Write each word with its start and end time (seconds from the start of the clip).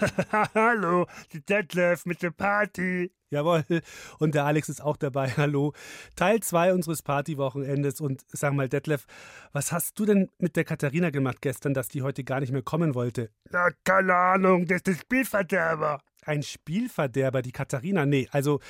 Hallo, 0.54 1.06
die 1.32 1.44
Detlef 1.44 2.06
mit 2.06 2.22
der 2.22 2.30
Party. 2.30 3.12
Jawohl, 3.30 3.64
und 4.18 4.34
der 4.34 4.44
Alex 4.44 4.68
ist 4.68 4.82
auch 4.82 4.96
dabei. 4.96 5.30
Hallo. 5.36 5.72
Teil 6.14 6.40
2 6.40 6.74
unseres 6.74 7.02
Partywochenendes. 7.02 8.00
Und 8.00 8.24
sag 8.28 8.54
mal, 8.54 8.68
Detlef, 8.68 9.06
was 9.52 9.72
hast 9.72 9.98
du 9.98 10.04
denn 10.04 10.30
mit 10.38 10.56
der 10.56 10.64
Katharina 10.64 11.10
gemacht 11.10 11.38
gestern, 11.40 11.74
dass 11.74 11.88
die 11.88 12.02
heute 12.02 12.24
gar 12.24 12.40
nicht 12.40 12.52
mehr 12.52 12.62
kommen 12.62 12.94
wollte? 12.94 13.30
Na, 13.50 13.70
keine 13.84 14.14
Ahnung, 14.14 14.66
das 14.66 14.76
ist 14.78 14.86
der 14.86 14.94
Spielverderber. 14.94 16.00
Ein 16.24 16.42
Spielverderber, 16.42 17.42
die 17.42 17.52
Katharina? 17.52 18.04
Nee, 18.04 18.28
also 18.32 18.60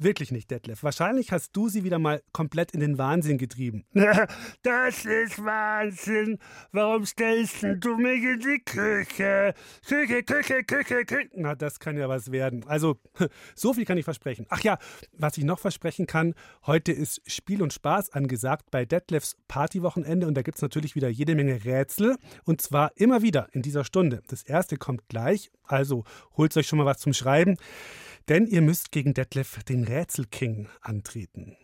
Wirklich 0.00 0.30
nicht, 0.30 0.50
Detlef. 0.50 0.84
Wahrscheinlich 0.84 1.32
hast 1.32 1.56
du 1.56 1.68
sie 1.68 1.82
wieder 1.82 1.98
mal 1.98 2.22
komplett 2.32 2.70
in 2.70 2.80
den 2.80 2.98
Wahnsinn 2.98 3.38
getrieben. 3.38 3.84
Das 4.62 5.04
ist 5.04 5.42
Wahnsinn. 5.44 6.38
Warum 6.72 7.04
stellst 7.04 7.62
du 7.62 7.96
mich 7.96 8.22
in 8.22 8.40
die 8.40 8.62
Küche? 8.64 9.54
Küche, 9.86 10.22
Küche, 10.22 10.64
Küche, 10.64 11.04
Küche. 11.04 11.28
Na, 11.34 11.54
das 11.54 11.78
kann 11.78 11.96
ja 11.96 12.08
was 12.08 12.30
werden. 12.30 12.64
Also, 12.66 12.98
so 13.54 13.74
viel 13.74 13.84
kann 13.84 13.98
ich 13.98 14.04
versprechen. 14.04 14.46
Ach 14.48 14.60
ja, 14.60 14.78
was 15.12 15.36
ich 15.38 15.44
noch 15.44 15.58
versprechen 15.58 16.06
kann, 16.06 16.34
heute 16.66 16.92
ist 16.92 17.20
Spiel 17.30 17.62
und 17.62 17.72
Spaß 17.72 18.10
angesagt 18.12 18.70
bei 18.70 18.84
Detlefs 18.84 19.36
Partywochenende 19.48 20.26
und 20.26 20.34
da 20.34 20.42
gibt 20.42 20.58
es 20.58 20.62
natürlich 20.62 20.94
wieder 20.94 21.08
jede 21.08 21.34
Menge 21.34 21.64
Rätsel 21.64 22.16
und 22.44 22.60
zwar 22.60 22.92
immer 22.96 23.22
wieder 23.22 23.48
in 23.52 23.62
dieser 23.62 23.84
Stunde. 23.84 24.22
Das 24.28 24.42
erste 24.42 24.76
kommt 24.76 25.08
gleich, 25.08 25.50
also 25.64 26.04
holt 26.36 26.56
euch 26.56 26.66
schon 26.66 26.78
mal 26.78 26.86
was 26.86 26.98
zum 26.98 27.12
Schreiben. 27.12 27.56
Denn 28.28 28.46
ihr 28.46 28.60
müsst 28.60 28.92
gegen 28.92 29.14
Detlef 29.14 29.64
den 29.64 29.84
Rätselking 29.84 30.68
antreten. 30.82 31.56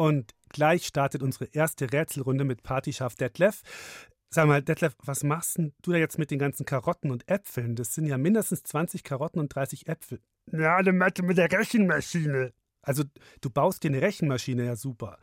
Und 0.00 0.34
gleich 0.48 0.86
startet 0.86 1.22
unsere 1.22 1.44
erste 1.52 1.92
Rätselrunde 1.92 2.44
mit 2.44 2.62
Partyschaf 2.62 3.16
Detlef. 3.16 3.60
Sag 4.30 4.46
mal, 4.46 4.62
Detlef, 4.62 4.96
was 5.04 5.24
machst 5.24 5.58
denn 5.58 5.74
du 5.82 5.92
da 5.92 5.98
jetzt 5.98 6.16
mit 6.16 6.30
den 6.30 6.38
ganzen 6.38 6.64
Karotten 6.64 7.10
und 7.10 7.28
Äpfeln? 7.28 7.76
Das 7.76 7.92
sind 7.92 8.06
ja 8.06 8.16
mindestens 8.16 8.62
20 8.62 9.04
Karotten 9.04 9.40
und 9.40 9.54
30 9.54 9.88
Äpfel. 9.88 10.22
Ja, 10.52 10.76
eine 10.76 10.94
Mathe 10.94 11.22
mit 11.22 11.36
der 11.36 11.52
Rechenmaschine. 11.52 12.54
Also, 12.80 13.04
du 13.42 13.50
baust 13.50 13.84
dir 13.84 13.88
eine 13.88 14.00
Rechenmaschine, 14.00 14.64
ja 14.64 14.74
super. 14.74 15.18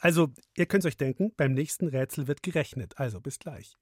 Also, 0.00 0.32
ihr 0.56 0.64
könnt 0.64 0.86
euch 0.86 0.96
denken, 0.96 1.34
beim 1.36 1.52
nächsten 1.52 1.88
Rätsel 1.88 2.26
wird 2.26 2.42
gerechnet. 2.42 2.98
Also, 2.98 3.20
bis 3.20 3.38
gleich. 3.38 3.76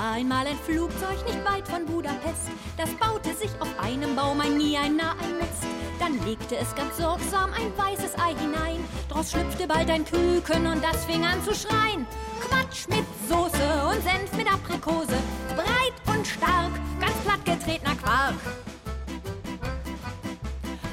War 0.00 0.12
einmal 0.12 0.46
ein 0.46 0.56
Flugzeug 0.56 1.24
nicht 1.26 1.44
weit 1.44 1.68
von 1.68 1.84
Budapest. 1.84 2.48
Das 2.78 2.88
baute 2.94 3.34
sich 3.34 3.50
auf 3.60 3.68
einem 3.78 4.16
Baum 4.16 4.40
ein 4.40 4.56
nie 4.56 4.76
ein 4.78 4.96
nah 4.96 5.12
ein 5.12 5.36
Nest. 5.36 5.66
Dann 5.98 6.18
legte 6.24 6.56
es 6.56 6.74
ganz 6.74 6.96
sorgsam 6.96 7.50
ein 7.52 7.76
weißes 7.76 8.14
Ei 8.14 8.34
hinein. 8.40 8.82
Draus 9.10 9.32
schlüpfte 9.32 9.66
bald 9.66 9.90
ein 9.90 10.06
Küken 10.06 10.66
und 10.66 10.82
das 10.82 11.04
fing 11.04 11.24
an 11.24 11.42
zu 11.44 11.54
schreien. 11.54 12.06
Quatsch 12.40 12.88
mit 12.88 13.04
Soße 13.28 13.88
und 13.90 14.02
Senf 14.02 14.32
mit 14.36 14.50
Aprikose. 14.50 15.18
Breit 15.54 16.16
und 16.16 16.26
stark, 16.26 16.72
ganz 16.98 17.16
platt 17.24 17.44
getretener 17.44 17.96
Quark. 17.96 18.34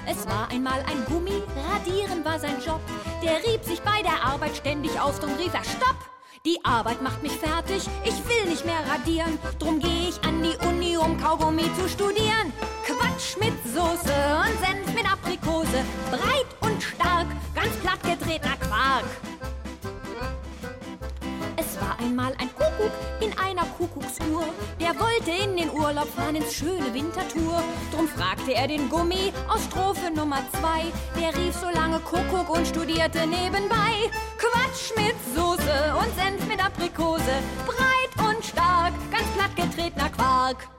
Es 0.05 0.27
war 0.27 0.49
einmal 0.51 0.81
ein 0.81 1.05
Gummi, 1.05 1.43
radieren 1.71 2.25
war 2.25 2.39
sein 2.39 2.61
Job. 2.65 2.81
Der 3.23 3.37
rieb 3.37 3.63
sich 3.63 3.81
bei 3.81 4.01
der 4.01 4.21
Arbeit 4.25 4.57
ständig 4.57 4.99
auf 4.99 5.23
und 5.23 5.37
rief 5.39 5.53
er 5.53 5.63
Stopp! 5.63 6.16
Die 6.47 6.63
Arbeit 6.63 7.01
macht 7.01 7.21
mich 7.23 7.33
fertig, 7.33 7.83
ich 8.05 8.15
will 8.25 8.49
nicht 8.49 8.65
mehr 8.65 8.79
radieren. 8.89 9.37
Drum 9.59 9.79
geh 9.79 10.07
ich 10.07 10.23
an 10.23 10.41
die 10.41 10.55
Uni, 10.65 10.95
um 10.95 11.17
Kaugummi 11.17 11.69
zu 11.77 11.89
studieren. 11.89 12.53
Quatsch 12.85 13.35
mit 13.37 13.51
Soße 13.65 14.13
und 14.45 14.57
Senf 14.61 14.93
mit 14.95 15.11
Aprikose. 15.11 15.83
Breit 16.09 16.47
und 16.61 16.81
stark, 16.81 17.27
ganz 17.53 17.75
platt 17.81 18.01
getretener 18.01 18.55
Quark. 18.61 19.03
Es 21.57 21.81
war 21.81 21.99
einmal 21.99 22.31
ein 22.39 22.49
Kuckuck 22.55 22.93
in 23.19 23.37
einer 23.37 23.65
Kuckucksuhr. 23.77 24.45
Der 24.79 24.97
wollte 24.97 25.31
in 25.31 25.57
den 25.57 25.69
Urlaub 25.69 26.07
fahren 26.15 26.37
ins 26.37 26.53
schöne 26.53 26.93
Wintertour. 26.93 27.61
Drum 27.93 28.07
fragte 28.07 28.53
er 28.53 28.69
den 28.69 28.87
Gummi 28.87 29.33
aus 29.49 29.65
Strophe 29.65 30.11
Nummer 30.15 30.39
zwei. 30.53 30.85
Der 31.19 31.35
rief 31.35 31.57
so 31.57 31.69
lange 31.69 31.99
Kuckuck 31.99 32.49
und 32.49 32.65
studierte 32.65 33.27
nebenbei. 33.27 34.09
Quatsch 34.51 34.91
mit 34.95 35.15
Soße 35.35 35.95
und 35.95 36.15
Senf 36.15 36.47
mit 36.47 36.63
Aprikose. 36.63 37.41
Breit 37.65 38.29
und 38.29 38.45
stark, 38.45 38.93
ganz 39.11 39.27
platt 39.35 39.55
getretener 39.55 40.09
Quark. 40.09 40.69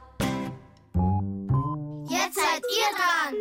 Jetzt 2.09 2.37
seid 2.37 2.62
ihr 2.77 2.91
dran. 2.97 3.34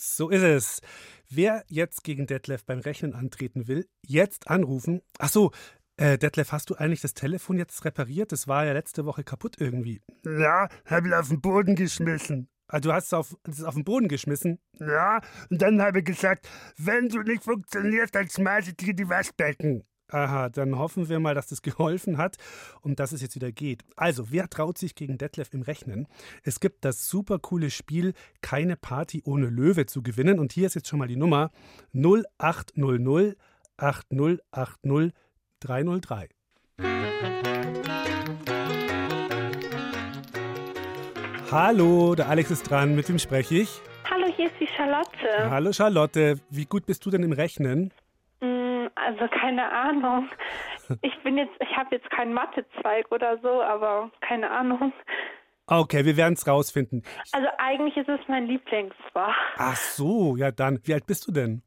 So 0.00 0.30
ist 0.30 0.42
es. 0.42 0.80
Wer 1.28 1.64
jetzt 1.68 2.04
gegen 2.04 2.26
Detlef 2.26 2.64
beim 2.64 2.80
Rechnen 2.80 3.14
antreten 3.14 3.68
will, 3.68 3.88
jetzt 4.06 4.48
anrufen. 4.48 5.02
Ach 5.18 5.28
so, 5.28 5.50
äh, 5.96 6.16
Detlef, 6.18 6.52
hast 6.52 6.70
du 6.70 6.74
eigentlich 6.74 7.00
das 7.00 7.14
Telefon 7.14 7.58
jetzt 7.58 7.84
repariert? 7.84 8.32
Das 8.32 8.48
war 8.48 8.64
ja 8.64 8.72
letzte 8.72 9.04
Woche 9.04 9.24
kaputt 9.24 9.56
irgendwie. 9.58 10.00
Ja, 10.24 10.68
hab 10.86 11.04
ich 11.04 11.14
auf 11.14 11.28
den 11.28 11.40
Boden 11.40 11.74
geschmissen. 11.74 12.48
Ah, 12.72 12.80
du 12.80 12.90
hast 12.90 13.08
es 13.08 13.12
auf, 13.12 13.36
es 13.46 13.62
auf 13.62 13.74
den 13.74 13.84
Boden 13.84 14.08
geschmissen? 14.08 14.58
Ja, 14.80 15.20
und 15.50 15.60
dann 15.60 15.82
habe 15.82 15.98
ich 15.98 16.06
gesagt, 16.06 16.48
wenn 16.78 17.10
du 17.10 17.20
nicht 17.20 17.44
funktionierst, 17.44 18.14
dann 18.14 18.30
schmeiße 18.30 18.70
ich 18.70 18.76
dir 18.78 18.94
die 18.94 19.06
Waschbecken. 19.10 19.84
Aha, 20.08 20.48
dann 20.48 20.78
hoffen 20.78 21.10
wir 21.10 21.20
mal, 21.20 21.34
dass 21.34 21.48
das 21.48 21.60
geholfen 21.62 22.16
hat 22.16 22.36
und 22.80 22.98
dass 22.98 23.12
es 23.12 23.20
jetzt 23.20 23.34
wieder 23.34 23.52
geht. 23.52 23.84
Also, 23.94 24.30
wer 24.30 24.48
traut 24.48 24.78
sich 24.78 24.94
gegen 24.94 25.18
Detlef 25.18 25.52
im 25.52 25.60
Rechnen? 25.60 26.08
Es 26.44 26.60
gibt 26.60 26.86
das 26.86 27.08
super 27.10 27.38
coole 27.38 27.68
Spiel 27.68 28.14
Keine 28.40 28.76
Party 28.76 29.20
ohne 29.26 29.48
Löwe 29.48 29.84
zu 29.84 30.02
gewinnen 30.02 30.38
und 30.38 30.52
hier 30.52 30.66
ist 30.66 30.74
jetzt 30.74 30.88
schon 30.88 30.98
mal 30.98 31.08
die 31.08 31.16
Nummer 31.16 31.50
0800 31.92 33.36
8080 33.76 35.12
303. 35.60 36.28
Hallo, 41.52 42.14
der 42.14 42.28
Alex 42.30 42.50
ist 42.50 42.70
dran, 42.70 42.94
mit 42.94 43.06
wem 43.10 43.18
spreche 43.18 43.56
ich? 43.56 43.80
Hallo, 44.10 44.26
hier 44.34 44.46
ist 44.46 44.54
die 44.58 44.66
Charlotte. 44.66 45.50
Hallo 45.50 45.70
Charlotte, 45.72 46.36
wie 46.48 46.64
gut 46.64 46.86
bist 46.86 47.04
du 47.04 47.10
denn 47.10 47.22
im 47.22 47.32
Rechnen? 47.32 47.92
Mm, 48.40 48.86
Also 48.94 49.28
keine 49.28 49.70
Ahnung. 49.70 50.28
Ich 51.02 51.12
bin 51.22 51.36
jetzt, 51.36 51.52
ich 51.60 51.76
habe 51.76 51.94
jetzt 51.94 52.10
keinen 52.10 52.32
Mathezweig 52.32 53.10
oder 53.12 53.38
so, 53.42 53.62
aber 53.62 54.10
keine 54.20 54.50
Ahnung. 54.50 54.92
Okay, 55.66 56.04
wir 56.06 56.16
werden 56.16 56.34
es 56.34 56.46
rausfinden. 56.46 57.02
Also 57.32 57.48
eigentlich 57.58 57.96
ist 57.96 58.08
es 58.08 58.20
mein 58.28 58.46
Lieblingsfach. 58.46 59.36
Ach 59.56 59.76
so, 59.76 60.36
ja 60.36 60.50
dann. 60.50 60.80
Wie 60.84 60.94
alt 60.94 61.06
bist 61.06 61.26
du 61.28 61.32
denn? 61.32 61.62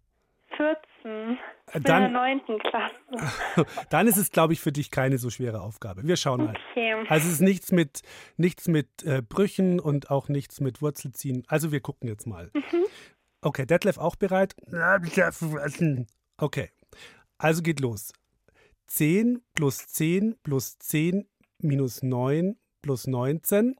14. 0.57 1.37
Ich 1.67 1.73
bin 1.73 1.81
in 1.81 1.83
Dann- 1.83 2.01
der 2.03 2.11
9. 2.11 2.41
Klasse. 2.59 3.65
Dann 3.89 4.07
ist 4.07 4.17
es, 4.17 4.31
glaube 4.31 4.53
ich, 4.53 4.59
für 4.61 4.71
dich 4.71 4.91
keine 4.91 5.17
so 5.17 5.29
schwere 5.29 5.61
Aufgabe. 5.61 6.03
Wir 6.07 6.15
schauen 6.15 6.45
mal. 6.45 6.55
Okay. 6.71 6.93
Also 7.09 7.27
es 7.27 7.33
ist 7.35 7.41
nichts 7.41 7.71
mit, 7.71 8.01
nichts 8.37 8.67
mit 8.67 9.03
äh, 9.03 9.21
Brüchen 9.21 9.79
und 9.79 10.11
auch 10.11 10.29
nichts 10.29 10.61
mit 10.61 10.81
Wurzelziehen. 10.81 11.43
Also 11.47 11.71
wir 11.71 11.79
gucken 11.81 12.07
jetzt 12.07 12.27
mal. 12.27 12.51
Okay, 13.41 13.65
Detlef 13.65 13.97
auch 13.97 14.15
bereit? 14.15 14.55
Ja, 14.71 14.93
hab 14.93 15.05
ich 15.05 15.15
ja 15.15 15.31
vergessen. 15.31 16.07
Okay, 16.37 16.69
also 17.37 17.61
geht 17.61 17.79
los. 17.79 18.13
10 18.87 19.41
plus 19.55 19.87
10 19.87 20.35
plus 20.43 20.77
10 20.79 21.27
minus 21.61 22.03
9 22.03 22.57
plus 22.81 23.07
19 23.07 23.75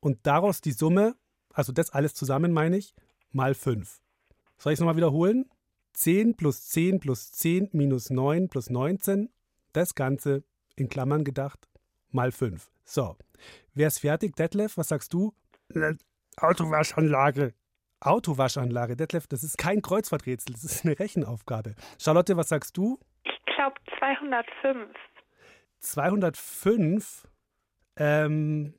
und 0.00 0.24
daraus 0.26 0.60
die 0.60 0.70
Summe, 0.72 1.16
also 1.52 1.72
das 1.72 1.90
alles 1.90 2.14
zusammen 2.14 2.52
meine 2.52 2.76
ich, 2.76 2.94
mal 3.32 3.54
5. 3.54 4.00
Soll 4.58 4.72
ich 4.72 4.76
es 4.76 4.80
nochmal 4.80 4.96
wiederholen? 4.96 5.50
10 5.96 6.36
plus 6.36 6.68
10 6.68 7.00
plus 7.00 7.32
10 7.32 7.70
minus 7.72 8.10
9 8.10 8.48
plus 8.48 8.68
19, 8.70 9.30
das 9.72 9.94
Ganze 9.94 10.44
in 10.76 10.88
Klammern 10.88 11.24
gedacht, 11.24 11.68
mal 12.10 12.32
5. 12.32 12.70
So, 12.84 13.16
wer 13.74 13.88
ist 13.88 14.00
fertig, 14.00 14.36
Detlef? 14.36 14.76
Was 14.76 14.88
sagst 14.88 15.12
du? 15.14 15.32
Autowaschanlage. 16.36 17.54
Autowaschanlage. 18.00 18.94
Detlef, 18.96 19.26
das 19.26 19.42
ist 19.42 19.56
kein 19.56 19.80
Kreuzworträtsel, 19.80 20.52
das 20.52 20.64
ist 20.64 20.84
eine 20.84 20.98
Rechenaufgabe. 20.98 21.74
Charlotte, 21.98 22.36
was 22.36 22.48
sagst 22.50 22.76
du? 22.76 22.98
Ich 23.24 23.54
glaube 23.56 23.76
205. 23.98 24.88
205. 25.80 27.26
Ähm, 27.96 28.74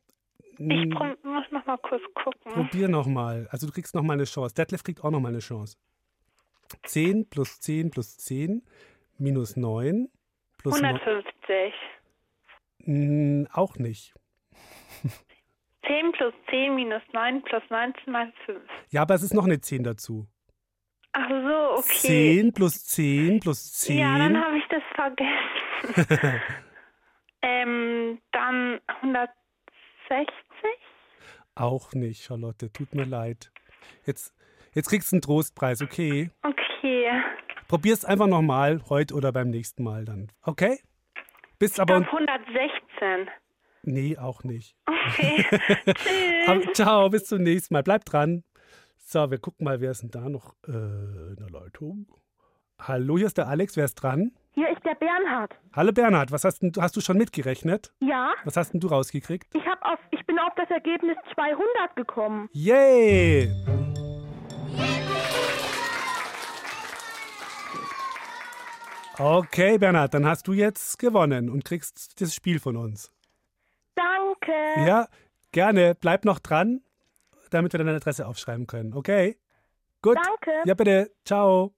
Ich 0.60 0.60
m, 0.60 0.90
prob- 0.92 1.24
muss 1.24 1.46
noch 1.52 1.66
mal 1.66 1.78
kurz 1.78 2.04
gucken. 2.14 2.52
probier 2.54 2.88
nochmal. 2.88 3.48
Also 3.52 3.66
du 3.68 3.74
kriegst 3.74 3.96
nochmal 3.96 4.16
eine 4.18 4.26
Chance. 4.26 4.54
Detlef 4.54 4.84
kriegt 4.84 5.04
auch 5.04 5.10
nochmal 5.12 5.32
eine 5.32 5.40
Chance. 5.40 5.78
10 6.84 7.30
plus 7.30 7.60
10 7.60 7.92
plus 7.92 8.18
10 8.18 8.64
minus 9.18 9.56
9 9.56 10.10
plus 10.58 10.82
9. 10.82 10.96
150. 10.96 11.74
Mm, 12.86 13.46
auch 13.52 13.76
nicht. 13.78 14.14
10 15.86 16.12
plus 16.12 16.34
10 16.50 16.76
minus 16.76 17.02
9 17.14 17.42
plus 17.44 17.64
19 17.70 18.12
mal 18.12 18.32
5. 18.46 18.60
Ja, 18.90 19.02
aber 19.04 19.16
es 19.16 19.24
ist 19.24 19.34
noch 19.34 19.46
eine 19.46 19.60
10 19.60 19.84
dazu. 19.84 20.28
Ach 21.14 21.30
so, 21.30 21.80
okay. 21.80 22.42
10 22.42 22.54
plus 22.54 22.86
10 22.86 23.40
plus 23.40 23.74
10. 23.74 23.98
Ja, 23.98 24.18
dann 24.18 24.38
habe 24.38 24.58
ich 24.58 24.64
das 24.70 24.84
vergessen. 24.94 26.42
ähm, 27.42 28.20
dann 28.32 28.80
160? 29.02 30.28
Auch 31.56 31.94
nicht, 31.94 32.24
Charlotte. 32.24 32.72
Tut 32.72 32.94
mir 32.94 33.06
leid. 33.06 33.52
Jetzt, 34.06 34.37
jetzt 34.74 34.90
kriegst 34.90 35.12
du 35.12 35.16
einen 35.16 35.22
Trostpreis, 35.22 35.82
okay? 35.82 36.30
Okay. 36.44 37.10
Probier's 37.68 38.06
einfach 38.06 38.28
nochmal, 38.28 38.82
heute 38.90 39.14
oder 39.14 39.32
beim 39.32 39.50
nächsten 39.50 39.84
Mal 39.84 40.06
dann. 40.06 40.32
Okay? 40.44 40.80
Bist 41.60 41.76
Ich 41.76 41.82
aber. 41.82 42.02
glaube 42.02 42.08
116. 42.12 43.30
Nee, 43.84 44.18
auch 44.18 44.44
nicht. 44.44 44.76
Okay. 44.86 45.46
Tschüss. 45.96 46.74
Ciao, 46.74 47.10
bis 47.10 47.26
zum 47.26 47.42
nächsten 47.44 47.74
Mal. 47.74 47.84
Bleib 47.84 48.06
dran. 48.06 48.44
So, 48.98 49.32
wir 49.32 49.38
gucken 49.40 49.64
mal, 49.66 49.80
wer 49.82 49.92
ist 49.92 50.02
denn 50.04 50.12
da 50.12 50.28
noch 50.30 50.54
äh, 50.68 50.72
in 50.72 51.36
der 51.40 51.50
Leitung? 51.50 52.08
Hallo, 52.80 53.18
hier 53.18 53.28
ist 53.28 53.38
der 53.38 53.48
Alex. 53.48 53.76
Wer 53.78 53.86
ist 53.86 53.96
dran? 53.96 54.32
Hier 54.54 54.70
ist 54.70 54.84
der 54.86 54.96
Bernhard. 54.96 55.56
Hallo 55.74 55.92
Bernhard, 55.92 56.32
was 56.32 56.44
hast, 56.44 56.60
denn, 56.60 56.72
hast 56.80 56.96
du 56.96 57.02
schon 57.02 57.18
mitgerechnet? 57.18 57.94
Ja, 58.00 58.34
Was 58.44 58.58
hast 58.58 58.74
denn 58.74 58.80
du 58.80 58.88
rausgekriegt? 58.88 59.48
ich, 59.56 59.66
hab 59.66 59.82
auf, 59.86 60.00
ich 60.12 60.26
bin 60.26 60.38
auf 60.40 60.54
das 60.56 60.70
Ergebnis 60.70 61.16
200 61.36 61.96
gekommen. 61.96 62.50
Yay! 62.54 63.50
Okay, 69.20 69.80
Bernhard, 69.80 70.14
dann 70.14 70.28
hast 70.28 70.48
du 70.48 70.54
jetzt 70.54 71.00
gewonnen 71.00 71.50
und 71.50 71.66
kriegst 71.66 72.22
das 72.22 72.36
Spiel 72.36 72.60
von 72.60 72.78
uns. 72.78 73.12
Danke. 73.96 74.52
Ja, 74.86 75.08
gerne. 75.52 75.96
Bleib 75.96 76.24
noch 76.24 76.38
dran, 76.38 76.82
damit 77.50 77.74
wir 77.74 77.80
deine 77.80 77.96
Adresse 77.96 78.28
aufschreiben 78.28 78.68
können. 78.68 78.94
Okay? 78.94 79.38
Gut. 80.04 80.18
Danke. 80.18 80.52
Ja, 80.66 80.76
bitte. 80.76 81.12
Ciao. 81.26 81.74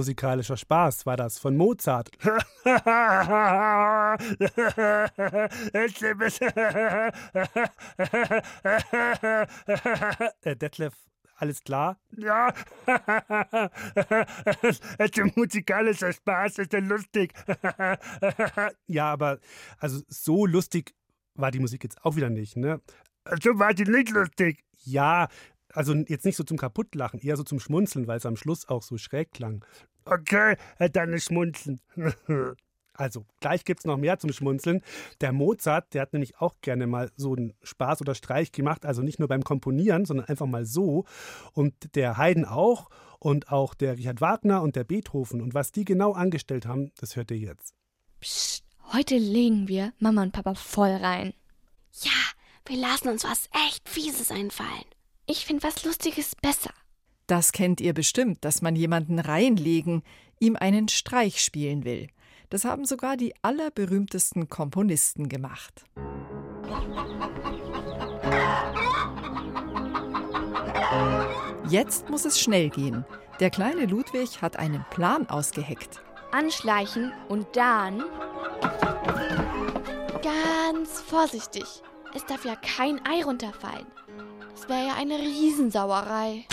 Musikalischer 0.00 0.56
Spaß 0.56 1.04
war 1.04 1.18
das 1.18 1.38
von 1.38 1.58
Mozart. 1.58 2.08
äh, 10.40 10.56
Detlef, 10.56 10.94
alles 11.36 11.62
klar? 11.62 12.00
ja, 12.16 12.50
es 14.62 14.80
ist 14.98 15.36
musikalischer 15.36 16.14
Spaß, 16.14 16.60
ist 16.60 16.72
ja 16.72 16.78
lustig. 16.78 17.34
Ja, 18.86 19.12
aber 19.12 19.38
also 19.76 20.00
so 20.08 20.46
lustig 20.46 20.94
war 21.34 21.50
die 21.50 21.60
Musik 21.60 21.84
jetzt 21.84 22.02
auch 22.06 22.16
wieder 22.16 22.30
nicht, 22.30 22.56
ne? 22.56 22.80
so 23.42 23.58
war 23.58 23.74
die 23.74 23.84
nicht 23.84 24.08
lustig. 24.12 24.64
Ja, 24.82 25.28
also 25.74 25.94
jetzt 25.94 26.24
nicht 26.24 26.36
so 26.36 26.44
zum 26.44 26.56
Kaputtlachen, 26.56 27.20
eher 27.20 27.36
so 27.36 27.42
zum 27.42 27.60
Schmunzeln, 27.60 28.06
weil 28.06 28.18
es 28.18 28.26
am 28.26 28.36
Schluss 28.36 28.68
auch 28.68 28.82
so 28.82 28.98
schräg 28.98 29.32
klang. 29.32 29.64
Okay, 30.04 30.56
äh, 30.78 30.90
dann 30.90 31.18
Schmunzeln. 31.18 31.80
Also, 33.00 33.24
gleich 33.40 33.64
gibt's 33.64 33.86
noch 33.86 33.96
mehr 33.96 34.18
zum 34.18 34.30
Schmunzeln. 34.30 34.82
Der 35.22 35.32
Mozart, 35.32 35.94
der 35.94 36.02
hat 36.02 36.12
nämlich 36.12 36.38
auch 36.38 36.56
gerne 36.60 36.86
mal 36.86 37.10
so 37.16 37.34
einen 37.34 37.54
Spaß 37.62 38.02
oder 38.02 38.14
Streich 38.14 38.52
gemacht, 38.52 38.84
also 38.84 39.00
nicht 39.00 39.18
nur 39.18 39.26
beim 39.26 39.42
Komponieren, 39.42 40.04
sondern 40.04 40.26
einfach 40.26 40.44
mal 40.44 40.66
so. 40.66 41.06
Und 41.54 41.94
der 41.94 42.18
Haydn 42.18 42.44
auch 42.44 42.90
und 43.18 43.50
auch 43.50 43.72
der 43.72 43.96
Richard 43.96 44.20
Wagner 44.20 44.60
und 44.60 44.76
der 44.76 44.84
Beethoven. 44.84 45.40
Und 45.40 45.54
was 45.54 45.72
die 45.72 45.86
genau 45.86 46.12
angestellt 46.12 46.66
haben, 46.66 46.92
das 47.00 47.16
hört 47.16 47.30
ihr 47.30 47.38
jetzt. 47.38 47.72
Psst, 48.20 48.64
heute 48.92 49.16
legen 49.16 49.66
wir 49.66 49.94
Mama 49.98 50.22
und 50.22 50.32
Papa 50.32 50.54
voll 50.54 50.90
rein. 50.90 51.32
Ja, 52.02 52.10
wir 52.66 52.76
lassen 52.76 53.08
uns 53.08 53.24
was 53.24 53.48
echt 53.66 53.88
Fieses 53.88 54.30
einfallen. 54.30 54.84
Ich 55.30 55.46
finde 55.46 55.62
was 55.62 55.84
Lustiges 55.84 56.34
besser. 56.34 56.70
Das 57.28 57.52
kennt 57.52 57.80
ihr 57.80 57.94
bestimmt, 57.94 58.44
dass 58.44 58.62
man 58.62 58.74
jemanden 58.74 59.20
reinlegen, 59.20 60.02
ihm 60.40 60.56
einen 60.56 60.88
Streich 60.88 61.40
spielen 61.40 61.84
will. 61.84 62.08
Das 62.48 62.64
haben 62.64 62.84
sogar 62.84 63.16
die 63.16 63.32
allerberühmtesten 63.40 64.48
Komponisten 64.48 65.28
gemacht. 65.28 65.84
Jetzt 71.68 72.10
muss 72.10 72.24
es 72.24 72.40
schnell 72.40 72.68
gehen. 72.68 73.04
Der 73.38 73.50
kleine 73.50 73.86
Ludwig 73.86 74.42
hat 74.42 74.56
einen 74.56 74.84
Plan 74.90 75.28
ausgeheckt. 75.28 76.02
Anschleichen 76.32 77.12
und 77.28 77.46
dann. 77.54 78.02
Ganz 80.24 81.00
vorsichtig. 81.02 81.84
Es 82.16 82.26
darf 82.26 82.44
ja 82.44 82.56
kein 82.56 83.00
Ei 83.06 83.22
runterfallen. 83.22 83.86
Das 84.60 84.68
wäre 84.68 84.88
ja 84.88 84.94
eine 84.94 85.18
Riesensauerei. 85.18 86.44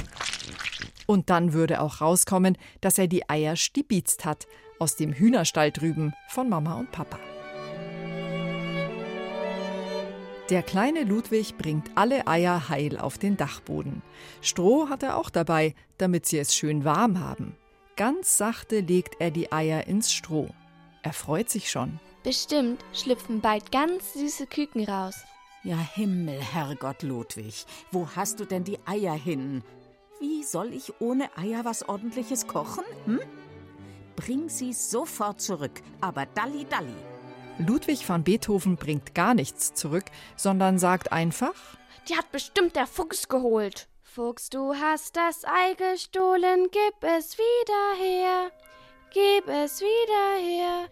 Und 1.08 1.30
dann 1.30 1.52
würde 1.52 1.82
auch 1.82 2.00
rauskommen, 2.00 2.58
dass 2.80 2.98
er 2.98 3.08
die 3.08 3.30
Eier 3.30 3.58
stibitzt 3.58 4.24
hat, 4.24 4.48
aus 4.80 4.96
dem 4.96 5.12
Hühnerstall 5.12 5.72
drüben 5.72 6.14
von 6.30 6.48
Mama 6.48 6.76
und 6.76 6.90
Papa. 6.92 7.20
Der 10.50 10.64
kleine 10.64 11.04
Ludwig 11.04 11.58
bringt 11.58 11.92
alle 11.96 12.28
Eier 12.28 12.70
heil 12.70 12.98
auf 12.98 13.18
den 13.18 13.36
Dachboden. 13.36 14.02
Stroh 14.42 14.88
hat 14.88 15.04
er 15.04 15.18
auch 15.18 15.30
dabei, 15.30 15.76
damit 15.98 16.26
sie 16.26 16.38
es 16.38 16.56
schön 16.56 16.86
warm 16.86 17.20
haben. 17.20 17.58
Ganz 17.98 18.38
sachte 18.38 18.80
legt 18.80 19.16
er 19.20 19.32
die 19.32 19.52
Eier 19.52 19.86
ins 19.88 20.14
Stroh. 20.14 20.48
Er 21.04 21.12
freut 21.12 21.50
sich 21.50 21.70
schon. 21.70 22.00
Bestimmt 22.24 22.86
schlüpfen 22.94 23.42
bald 23.42 23.74
ganz 23.74 24.14
süße 24.14 24.48
Küken 24.48 24.86
raus. 24.86 25.16
Ja, 25.68 25.80
Himmel, 25.80 26.40
Herrgott 26.40 27.04
Ludwig, 27.04 27.66
wo 27.92 28.08
hast 28.16 28.40
du 28.40 28.46
denn 28.46 28.64
die 28.64 28.80
Eier 28.86 29.16
hin? 29.16 29.66
Wie 30.18 30.42
soll 30.42 30.72
ich 30.72 31.02
ohne 31.02 31.30
Eier 31.38 31.66
was 31.66 31.90
Ordentliches 31.90 32.48
kochen? 32.48 32.86
Hm? 33.04 33.20
Bring 34.16 34.48
sie 34.48 34.72
sofort 34.72 35.42
zurück, 35.42 35.82
aber 36.00 36.26
dalli 36.26 36.64
dalli. 36.70 36.96
Ludwig 37.58 38.08
van 38.08 38.24
Beethoven 38.24 38.78
bringt 38.78 39.14
gar 39.14 39.34
nichts 39.34 39.74
zurück, 39.74 40.06
sondern 40.38 40.80
sagt 40.80 41.12
einfach: 41.12 41.56
Die 42.08 42.16
hat 42.16 42.32
bestimmt 42.32 42.78
der 42.78 42.88
Fuchs 42.88 43.28
geholt. 43.28 43.90
Fuchs, 44.04 44.50
du 44.50 44.74
hast 44.74 45.18
das 45.18 45.44
Ei 45.44 45.74
gestohlen, 45.74 46.70
gib 46.72 47.04
es 47.04 47.38
wieder 47.38 48.02
her. 48.02 48.52
Gib 49.12 49.50
es 49.50 49.82
wieder 49.82 50.40
her. 50.40 50.90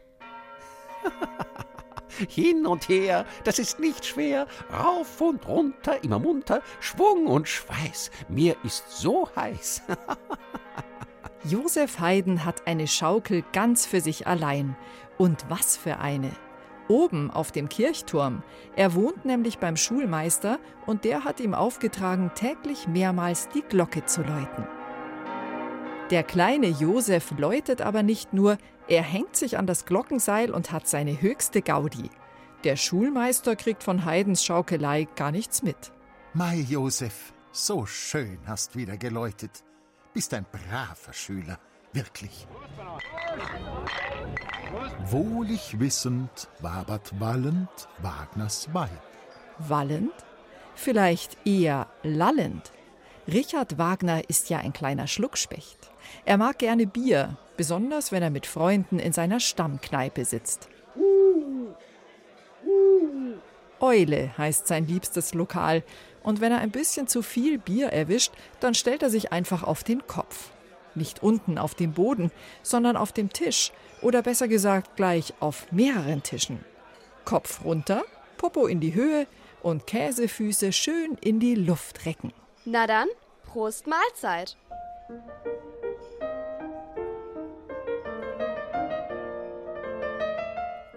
Hin 2.29 2.65
und 2.65 2.89
her, 2.89 3.25
das 3.43 3.59
ist 3.59 3.79
nicht 3.79 4.05
schwer. 4.05 4.47
Rauf 4.71 5.21
und 5.21 5.47
runter, 5.47 6.03
immer 6.03 6.19
munter, 6.19 6.61
Schwung 6.79 7.27
und 7.27 7.47
Schweiß. 7.47 8.11
Mir 8.29 8.55
ist 8.63 8.89
so 8.89 9.29
heiß. 9.35 9.83
Josef 11.43 11.99
Haydn 11.99 12.43
hat 12.43 12.65
eine 12.67 12.87
Schaukel 12.87 13.43
ganz 13.53 13.85
für 13.85 14.01
sich 14.01 14.25
allein. 14.25 14.75
Und 15.17 15.45
was 15.49 15.77
für 15.77 15.99
eine! 15.99 16.31
Oben 16.87 17.31
auf 17.31 17.51
dem 17.51 17.67
Kirchturm. 17.67 18.43
Er 18.75 18.93
wohnt 18.93 19.25
nämlich 19.25 19.57
beim 19.57 19.75
Schulmeister 19.75 20.59
und 20.85 21.03
der 21.03 21.23
hat 21.23 21.39
ihm 21.39 21.55
aufgetragen, 21.55 22.31
täglich 22.35 22.87
mehrmals 22.87 23.49
die 23.49 23.63
Glocke 23.63 24.05
zu 24.05 24.21
läuten. 24.21 24.67
Der 26.11 26.23
kleine 26.23 26.67
Josef 26.67 27.31
läutet 27.37 27.81
aber 27.81 28.03
nicht 28.03 28.31
nur, 28.31 28.57
er 28.87 29.01
hängt 29.01 29.35
sich 29.35 29.57
an 29.57 29.65
das 29.65 29.85
Glockenseil 29.85 30.51
und 30.51 30.71
hat 30.71 30.87
seine 30.87 31.19
höchste 31.19 31.63
Gaudi. 31.63 32.11
Der 32.63 32.75
Schulmeister 32.75 33.55
kriegt 33.55 33.81
von 33.81 34.05
Heidens 34.05 34.43
Schaukelei 34.43 35.07
gar 35.15 35.31
nichts 35.31 35.63
mit. 35.63 35.91
Mai 36.33 36.57
Josef, 36.57 37.33
so 37.51 37.87
schön 37.87 38.37
hast 38.45 38.75
wieder 38.75 38.97
geläutet. 38.97 39.63
Bist 40.13 40.33
ein 40.35 40.45
braver 40.51 41.13
Schüler, 41.13 41.57
wirklich. 41.91 42.47
Wohlig 45.05 45.79
wissend 45.79 46.49
wabert 46.59 47.19
wallend 47.19 47.87
Wagners 48.01 48.69
Weib. 48.73 48.89
Wallend? 49.57 50.13
Vielleicht 50.75 51.37
eher 51.47 51.87
lallend. 52.03 52.71
Richard 53.27 53.79
Wagner 53.79 54.29
ist 54.29 54.49
ja 54.49 54.59
ein 54.59 54.73
kleiner 54.73 55.07
Schluckspecht. 55.07 55.84
Er 56.23 56.37
mag 56.37 56.59
gerne 56.59 56.87
Bier, 56.87 57.37
besonders 57.57 58.11
wenn 58.11 58.23
er 58.23 58.29
mit 58.29 58.45
Freunden 58.45 58.99
in 58.99 59.13
seiner 59.13 59.39
Stammkneipe 59.39 60.23
sitzt. 60.25 60.69
Eule 63.79 64.35
heißt 64.37 64.67
sein 64.67 64.87
liebstes 64.87 65.33
Lokal, 65.33 65.83
und 66.23 66.41
wenn 66.41 66.51
er 66.51 66.57
ein 66.59 66.71
bisschen 66.71 67.07
zu 67.07 67.21
viel 67.21 67.59
Bier 67.59 67.89
erwischt, 67.89 68.33
dann 68.59 68.73
stellt 68.73 69.03
er 69.03 69.11
sich 69.11 69.31
einfach 69.31 69.61
auf 69.61 69.83
den 69.83 70.07
Kopf. 70.07 70.49
Nicht 70.95 71.21
unten 71.21 71.59
auf 71.59 71.75
dem 71.75 71.93
Boden, 71.93 72.31
sondern 72.63 72.97
auf 72.97 73.11
dem 73.11 73.31
Tisch 73.31 73.71
oder 74.01 74.23
besser 74.23 74.47
gesagt 74.47 74.95
gleich 74.95 75.33
auf 75.39 75.71
mehreren 75.71 76.23
Tischen. 76.23 76.65
Kopf 77.25 77.63
runter, 77.63 78.03
Popo 78.37 78.65
in 78.65 78.79
die 78.79 78.95
Höhe 78.95 79.27
und 79.61 79.85
Käsefüße 79.85 80.71
schön 80.71 81.17
in 81.21 81.39
die 81.39 81.55
Luft 81.55 82.05
recken. 82.05 82.33
Na 82.65 82.87
dann, 82.87 83.07
Prost 83.45 83.87
Mahlzeit. 83.87 84.57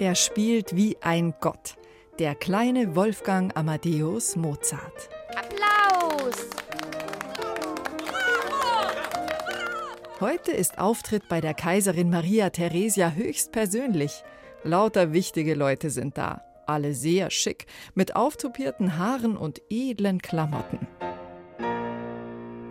Er 0.00 0.14
spielt 0.14 0.76
wie 0.76 0.96
ein 1.02 1.34
Gott, 1.40 1.74
der 2.20 2.36
kleine 2.36 2.94
Wolfgang 2.94 3.56
Amadeus 3.56 4.36
Mozart. 4.36 5.08
Applaus! 5.34 6.46
Heute 10.20 10.52
ist 10.52 10.78
Auftritt 10.78 11.28
bei 11.28 11.40
der 11.40 11.52
Kaiserin 11.52 12.10
Maria 12.10 12.50
Theresia 12.50 13.10
höchstpersönlich. 13.10 14.22
Lauter 14.62 15.12
wichtige 15.12 15.54
Leute 15.54 15.90
sind 15.90 16.16
da, 16.16 16.42
alle 16.68 16.94
sehr 16.94 17.32
schick, 17.32 17.66
mit 17.96 18.14
auftupierten 18.14 18.98
Haaren 18.98 19.36
und 19.36 19.60
edlen 19.68 20.22
Klamotten. 20.22 20.86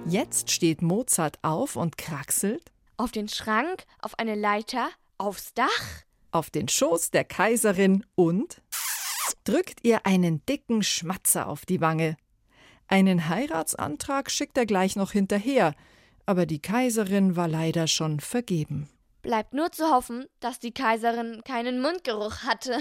Jetzt 0.05 0.49
steht 0.49 0.81
Mozart 0.81 1.39
auf 1.41 1.75
und 1.75 1.97
kraxelt 1.97 2.71
Auf 2.95 3.11
den 3.11 3.27
Schrank, 3.27 3.83
auf 4.01 4.17
eine 4.17 4.35
Leiter, 4.35 4.87
aufs 5.17 5.53
Dach. 5.53 6.06
Auf 6.31 6.49
den 6.49 6.67
Schoß 6.67 7.11
der 7.11 7.23
Kaiserin 7.23 8.05
und 8.15 8.61
drückt 9.43 9.83
ihr 9.83 10.05
einen 10.05 10.45
dicken 10.45 10.83
Schmatzer 10.83 11.47
auf 11.47 11.65
die 11.65 11.81
Wange. 11.81 12.17
Einen 12.87 13.29
Heiratsantrag 13.29 14.31
schickt 14.31 14.57
er 14.57 14.65
gleich 14.65 14.95
noch 14.95 15.11
hinterher, 15.11 15.73
aber 16.25 16.45
die 16.45 16.61
Kaiserin 16.61 17.35
war 17.35 17.47
leider 17.47 17.87
schon 17.87 18.19
vergeben. 18.19 18.89
Bleibt 19.21 19.53
nur 19.53 19.71
zu 19.71 19.91
hoffen, 19.91 20.25
dass 20.39 20.59
die 20.59 20.73
Kaiserin 20.73 21.41
keinen 21.45 21.81
Mundgeruch 21.81 22.43
hatte. 22.43 22.77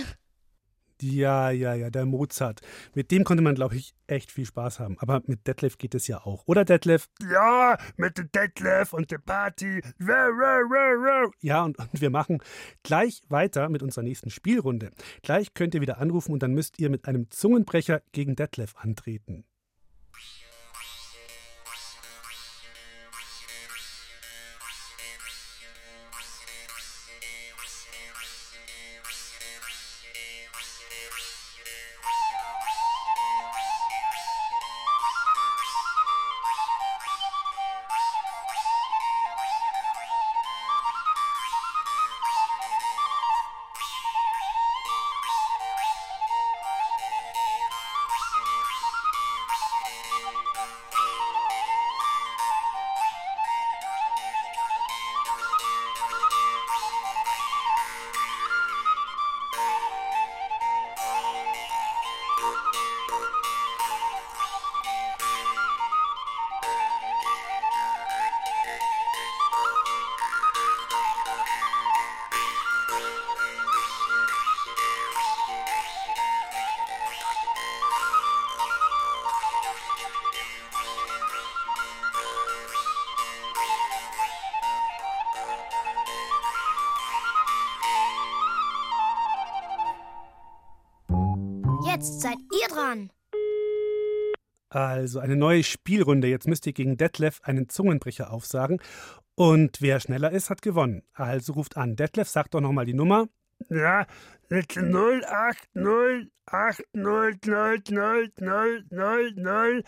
Ja, 1.03 1.51
ja, 1.51 1.75
ja, 1.75 1.91
der 1.91 2.07
Mozart. 2.07 2.61
Mit 2.95 3.11
dem 3.11 3.25
konnte 3.25 3.43
man, 3.43 3.55
glaube 3.55 3.77
ich, 3.77 3.95
echt 4.07 4.33
viel 4.33 4.47
Spaß 4.47 4.81
haben. 4.81 4.97
Aber 4.99 5.23
mit 5.27 5.47
Detlef 5.47 5.77
geht 5.77 5.95
es 5.95 6.07
ja 6.07 6.25
auch. 6.25 6.45
Oder 6.47 6.65
Detlef? 6.65 7.09
Ja, 7.31 7.77
mit 7.97 8.17
dem 8.17 8.31
Detlef 8.33 8.93
und 8.93 9.11
der 9.11 9.19
Party. 9.19 9.83
Ja, 11.41 11.65
und, 11.65 11.79
und 11.79 12.01
wir 12.01 12.11
machen 12.11 12.39
gleich 12.83 13.23
weiter 13.29 13.69
mit 13.69 13.83
unserer 13.83 14.05
nächsten 14.05 14.31
Spielrunde. 14.31 14.91
Gleich 15.23 15.53
könnt 15.53 15.75
ihr 15.75 15.81
wieder 15.81 15.99
anrufen 15.99 16.33
und 16.33 16.43
dann 16.43 16.53
müsst 16.53 16.79
ihr 16.79 16.89
mit 16.89 17.07
einem 17.07 17.31
Zungenbrecher 17.31 18.03
gegen 18.13 18.35
Detlef 18.35 18.75
antreten. 18.77 19.45
Also 95.07 95.21
eine 95.21 95.37
neue 95.37 95.63
Spielrunde. 95.63 96.27
Jetzt 96.27 96.49
müsst 96.49 96.67
ihr 96.67 96.73
gegen 96.73 96.97
Detlef 96.97 97.41
einen 97.45 97.69
Zungenbrecher 97.69 98.33
aufsagen. 98.33 98.81
Und 99.37 99.81
wer 99.81 100.01
schneller 100.01 100.33
ist, 100.33 100.51
hat 100.51 100.63
gewonnen. 100.63 101.05
Also 101.13 101.53
ruft 101.53 101.77
an. 101.77 101.95
Detlef, 101.95 102.29
sag 102.29 102.51
doch 102.51 102.61
nochmal 102.61 102.87
die 102.87 102.93
Nummer. 102.93 103.29
Ja, 103.71 104.05
jetzt 104.51 104.77
080 104.77 106.29
80 106.47 106.87
0 106.95 107.37
0 107.47 107.79
0 107.89 108.33
0 108.41 108.85
0 108.91 109.33
0 109.37 109.85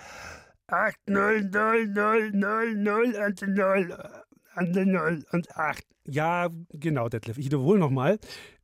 8 0.68 0.96
0 1.08 1.42
0 1.50 1.88
0 1.88 2.30
0 2.30 2.74
0 2.76 3.14
und 3.16 3.42
0 3.42 4.14
und 4.54 4.76
0 4.76 5.24
und 5.32 5.56
8. 5.56 5.84
Ja, 6.06 6.48
genau, 6.70 7.08
Detlef. 7.08 7.38
Ich 7.38 7.46
wiederhole 7.46 7.80
nochmal. 7.80 8.20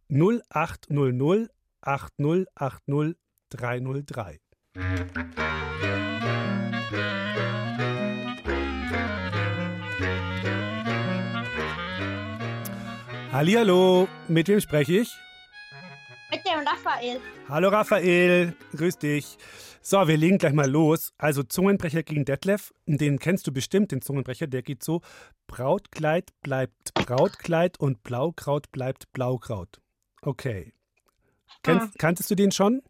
0800 0.08 1.50
8080 1.80 3.16
303. 3.50 4.38
Hallihallo, 13.34 14.06
mit 14.28 14.46
wem 14.46 14.60
spreche 14.60 14.92
ich? 15.00 15.18
Mit 16.30 16.46
dem 16.46 16.64
Raphael. 16.64 17.20
Hallo 17.48 17.68
Raphael, 17.68 18.54
grüß 18.76 18.98
dich. 18.98 19.38
So, 19.82 20.06
wir 20.06 20.16
legen 20.16 20.38
gleich 20.38 20.52
mal 20.52 20.70
los. 20.70 21.12
Also 21.18 21.42
Zungenbrecher 21.42 22.04
gegen 22.04 22.24
Detlef, 22.24 22.72
den 22.86 23.18
kennst 23.18 23.44
du 23.48 23.52
bestimmt, 23.52 23.90
den 23.90 24.02
Zungenbrecher, 24.02 24.46
der 24.46 24.62
geht 24.62 24.84
so, 24.84 25.00
Brautkleid 25.48 26.30
bleibt 26.42 26.94
Brautkleid 26.94 27.80
und 27.80 28.04
Blaukraut 28.04 28.70
bleibt 28.70 29.12
Blaukraut. 29.12 29.80
Okay. 30.22 30.72
Kennst, 31.64 31.86
Hm. 31.86 31.98
Kanntest 31.98 32.30
du 32.30 32.36
den 32.36 32.52
schon? 32.52 32.82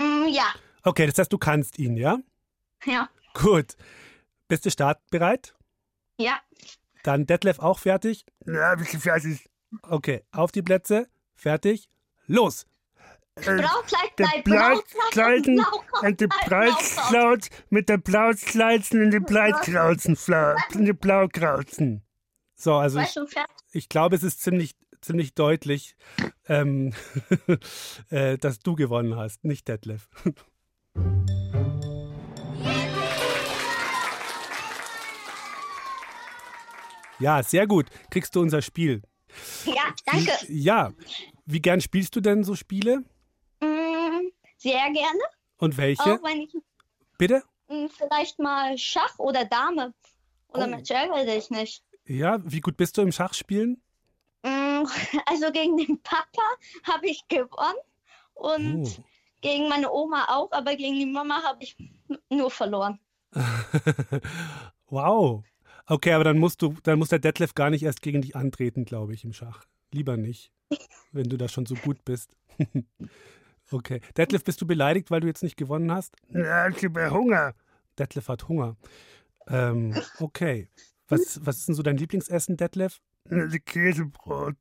Mm, 0.00 0.26
ja. 0.30 0.52
Okay, 0.82 1.06
das 1.06 1.16
heißt, 1.16 1.32
du 1.32 1.38
kannst 1.38 1.78
ihn, 1.78 1.96
ja? 1.96 2.18
Ja. 2.86 3.08
Gut. 3.34 3.76
Bist 4.48 4.66
du 4.66 4.70
startbereit? 4.72 5.54
Ja. 6.18 6.40
Dann 7.04 7.24
Detlef 7.24 7.60
auch 7.60 7.78
fertig? 7.78 8.26
Ja, 8.46 8.74
bist 8.74 8.92
du 8.92 8.98
fertig? 8.98 9.48
Okay, 9.82 10.24
auf 10.32 10.52
die 10.52 10.62
Plätze, 10.62 11.08
fertig, 11.34 11.88
los! 12.26 12.66
Blautkleiden 13.36 14.42
Blaukraut 14.44 15.46
und 16.02 16.20
die. 16.20 16.26
Breitklaut 16.26 17.48
mit 17.68 17.88
der 17.90 17.98
Blautkleidsen 17.98 19.02
und 19.04 19.10
die 19.10 19.20
Breitkrauzen, 19.20 20.16
Fla- 20.16 20.56
und 20.74 20.86
die 20.86 20.94
Blaukrauzen. 20.94 22.02
So, 22.54 22.74
also 22.74 22.98
ich, 23.00 23.14
ich 23.72 23.88
glaube, 23.90 24.16
es 24.16 24.22
ist 24.22 24.40
ziemlich, 24.40 24.74
ziemlich 25.02 25.34
deutlich, 25.34 25.96
ähm, 26.48 26.94
äh, 28.10 28.38
dass 28.38 28.60
du 28.60 28.74
gewonnen 28.74 29.16
hast, 29.16 29.44
nicht 29.44 29.68
Detlef. 29.68 30.08
Ja, 37.18 37.42
sehr 37.42 37.66
gut. 37.66 37.86
Kriegst 38.10 38.36
du 38.36 38.42
unser 38.42 38.60
Spiel. 38.60 39.02
Ja, 39.64 39.94
danke. 40.04 40.32
Ja. 40.48 40.92
Wie 41.44 41.60
gern 41.60 41.80
spielst 41.80 42.14
du 42.16 42.20
denn 42.20 42.44
so 42.44 42.54
Spiele? 42.54 42.98
Mm, 43.60 44.30
sehr 44.56 44.90
gerne. 44.92 45.20
Und 45.58 45.76
welche? 45.76 46.02
Auch 46.02 46.22
wenn 46.22 46.42
ich 46.42 46.54
Bitte? 47.18 47.42
mm, 47.68 47.86
vielleicht 47.96 48.38
mal 48.38 48.76
Schach 48.78 49.18
oder 49.18 49.44
Dame. 49.44 49.94
Oder 50.48 50.64
Oh. 50.66 50.70
mit 50.76 50.86
Shell 50.88 51.10
weiß 51.10 51.28
ich 51.44 51.50
nicht. 51.50 51.82
Ja, 52.06 52.38
wie 52.44 52.60
gut 52.60 52.76
bist 52.76 52.96
du 52.96 53.02
im 53.02 53.12
Schachspielen? 53.12 53.80
Mm, 54.42 54.84
Also 55.26 55.50
gegen 55.52 55.76
den 55.76 56.00
Papa 56.02 56.42
habe 56.84 57.06
ich 57.08 57.26
gewonnen 57.28 57.78
und 58.34 58.86
Oh. 58.86 59.04
gegen 59.40 59.68
meine 59.68 59.90
Oma 59.92 60.26
auch, 60.28 60.50
aber 60.52 60.76
gegen 60.76 60.98
die 60.98 61.06
Mama 61.06 61.42
habe 61.42 61.62
ich 61.64 61.76
nur 62.30 62.50
verloren. 62.50 62.98
wow. 64.88 65.42
Okay, 65.86 66.12
aber 66.12 66.24
dann 66.24 66.38
musst 66.38 66.62
du, 66.62 66.74
dann 66.82 66.98
muss 66.98 67.10
der 67.10 67.18
Detlef 67.18 67.54
gar 67.54 67.70
nicht 67.70 67.82
erst 67.82 68.02
gegen 68.02 68.22
dich 68.22 68.34
antreten, 68.34 68.84
glaube 68.84 69.14
ich, 69.14 69.24
im 69.24 69.32
Schach. 69.32 69.64
Lieber 69.92 70.16
nicht, 70.16 70.52
wenn 71.12 71.28
du 71.28 71.36
da 71.36 71.48
schon 71.48 71.66
so 71.66 71.76
gut 71.76 72.04
bist. 72.04 72.36
okay. 73.70 74.00
Detlef, 74.16 74.42
bist 74.44 74.60
du 74.60 74.66
beleidigt, 74.66 75.10
weil 75.10 75.20
du 75.20 75.28
jetzt 75.28 75.42
nicht 75.42 75.56
gewonnen 75.56 75.92
hast? 75.92 76.16
Ja, 76.30 76.68
ich 76.68 76.84
habe 76.84 77.10
Hunger. 77.10 77.54
Detlef 77.98 78.28
hat 78.28 78.48
Hunger. 78.48 78.76
Ähm, 79.48 79.94
okay. 80.18 80.68
Was, 81.08 81.40
was 81.44 81.58
ist 81.58 81.68
denn 81.68 81.74
so 81.76 81.82
dein 81.82 81.96
Lieblingsessen, 81.96 82.56
Detlef? 82.56 83.00
Das 83.24 83.54
Käsebrot. 83.64 84.56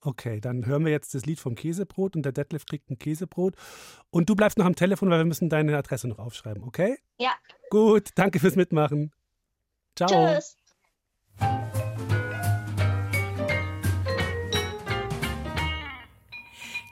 Okay, 0.00 0.40
dann 0.40 0.66
hören 0.66 0.84
wir 0.84 0.90
jetzt 0.90 1.14
das 1.14 1.26
Lied 1.26 1.38
vom 1.38 1.54
Käsebrot 1.54 2.16
und 2.16 2.22
der 2.22 2.32
Detlef 2.32 2.66
kriegt 2.66 2.90
ein 2.90 2.98
Käsebrot. 2.98 3.54
Und 4.10 4.28
du 4.28 4.34
bleibst 4.34 4.58
noch 4.58 4.66
am 4.66 4.74
Telefon, 4.74 5.10
weil 5.10 5.18
wir 5.18 5.24
müssen 5.24 5.48
deine 5.48 5.76
Adresse 5.76 6.08
noch 6.08 6.18
aufschreiben, 6.18 6.64
okay? 6.64 6.98
Ja. 7.18 7.32
Gut, 7.70 8.10
danke 8.16 8.40
fürs 8.40 8.56
Mitmachen. 8.56 9.12
Ciao. 10.08 10.34
Tschüss. 10.34 10.56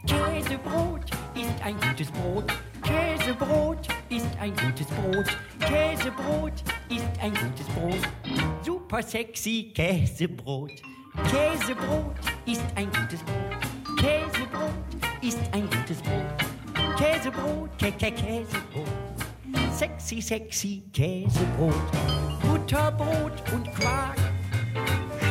Käsebrot 0.07 1.11
ist 1.35 1.65
ein 1.65 1.77
gutes 1.81 2.11
Brot. 2.13 2.53
Käsebrot 2.83 3.89
ist 4.11 4.27
ein 4.41 4.55
gutes 4.57 4.87
Brot. 4.87 5.27
Käsebrot 5.59 6.53
ist 6.89 7.09
ein 7.21 7.35
gutes 7.35 7.67
Brot. 7.75 8.65
Super 8.65 9.03
sexy 9.03 9.73
Käsebrot. 9.75 10.71
Käsebrot 11.31 12.17
ist 12.47 12.63
ein 12.77 12.91
gutes 12.93 13.23
Brot. 13.25 13.99
Käsebrot 13.99 14.73
ist 15.21 15.39
ein 15.53 15.69
gutes 15.69 16.01
Brot. 16.03 16.97
Käsebrot, 16.97 17.71
Kä 17.79 17.91
Kä 17.91 18.11
Käsebrot. 18.11 18.89
Sexy, 19.73 20.21
sexy 20.21 20.83
Käsebrot. 20.93 22.30
Butterbrot 22.71 23.33
und 23.53 23.75
Quark 23.75 24.17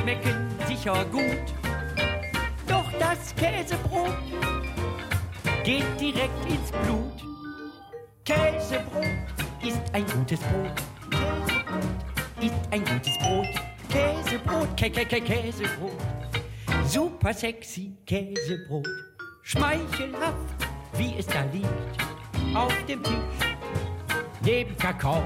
schmecken 0.01 0.50
sicher 0.67 1.05
gut. 1.05 1.53
Doch 2.67 2.91
das 3.00 3.34
Käsebrot 3.34 4.17
geht 5.63 5.86
direkt 6.01 6.46
ins 6.50 6.69
Blut. 6.84 7.24
Käsebrot 8.25 9.05
ist 9.65 9.79
ein 9.93 10.05
gutes 10.08 10.41
Brot. 10.41 10.84
Käsebrot 11.10 12.41
ist 12.41 12.55
ein 12.72 12.84
gutes 12.84 13.17
Brot. 13.19 13.48
Käsebrot, 13.88 14.75
Kä 14.75 14.89
Kä 14.89 15.05
Kä 15.05 15.22
Käsebrot. 15.22 15.96
Super 16.86 17.34
sexy 17.34 17.91
Käsebrot. 18.05 18.88
Schmeichelhaft, 19.43 20.67
wie 20.98 21.15
es 21.17 21.27
da 21.27 21.46
liegt. 21.53 22.03
Auf 22.53 22.74
dem 22.86 23.01
Tisch, 23.01 23.55
neben 24.41 24.75
Kakao. 24.77 25.24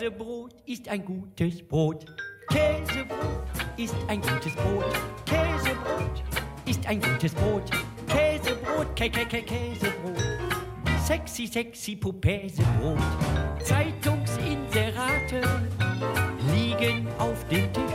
Käsebrot 0.00 0.54
ist 0.64 0.88
ein 0.88 1.04
gutes 1.04 1.62
Brot. 1.68 2.06
Käsebrot 2.48 3.44
ist 3.76 3.94
ein 4.08 4.22
gutes 4.22 4.54
Brot. 4.54 4.86
Käsebrot 5.26 6.24
ist 6.64 6.86
ein 6.86 7.02
gutes 7.02 7.34
Brot. 7.34 7.70
Käsebrot, 8.06 8.96
Kä 8.96 9.10
Kä 9.10 9.26
Kä 9.26 9.42
Käsebrot. 9.42 10.16
Sexy, 11.04 11.46
sexy 11.46 11.96
Pupäsebrot. 11.96 12.98
Zeitungsinserate 13.62 15.42
liegen 16.50 17.06
auf 17.18 17.46
dem 17.48 17.70
Tisch. 17.70 17.92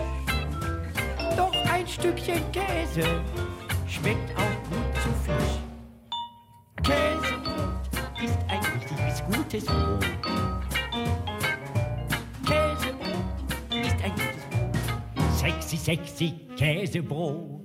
Doch 1.36 1.56
ein 1.72 1.88
Stückchen 1.88 2.44
Käse 2.52 3.20
schmeckt 3.88 4.30
auch 4.38 4.58
gut 4.70 4.96
zu 5.02 5.10
Fisch. 5.26 5.60
Käsebrot 6.84 7.90
ist 8.24 8.38
ein 8.48 8.64
richtiges 8.76 9.24
gutes 9.26 9.66
Brot. 9.66 10.35
Sexy, 15.66 15.78
sexy 15.78 16.34
Käsebrot. 16.56 17.65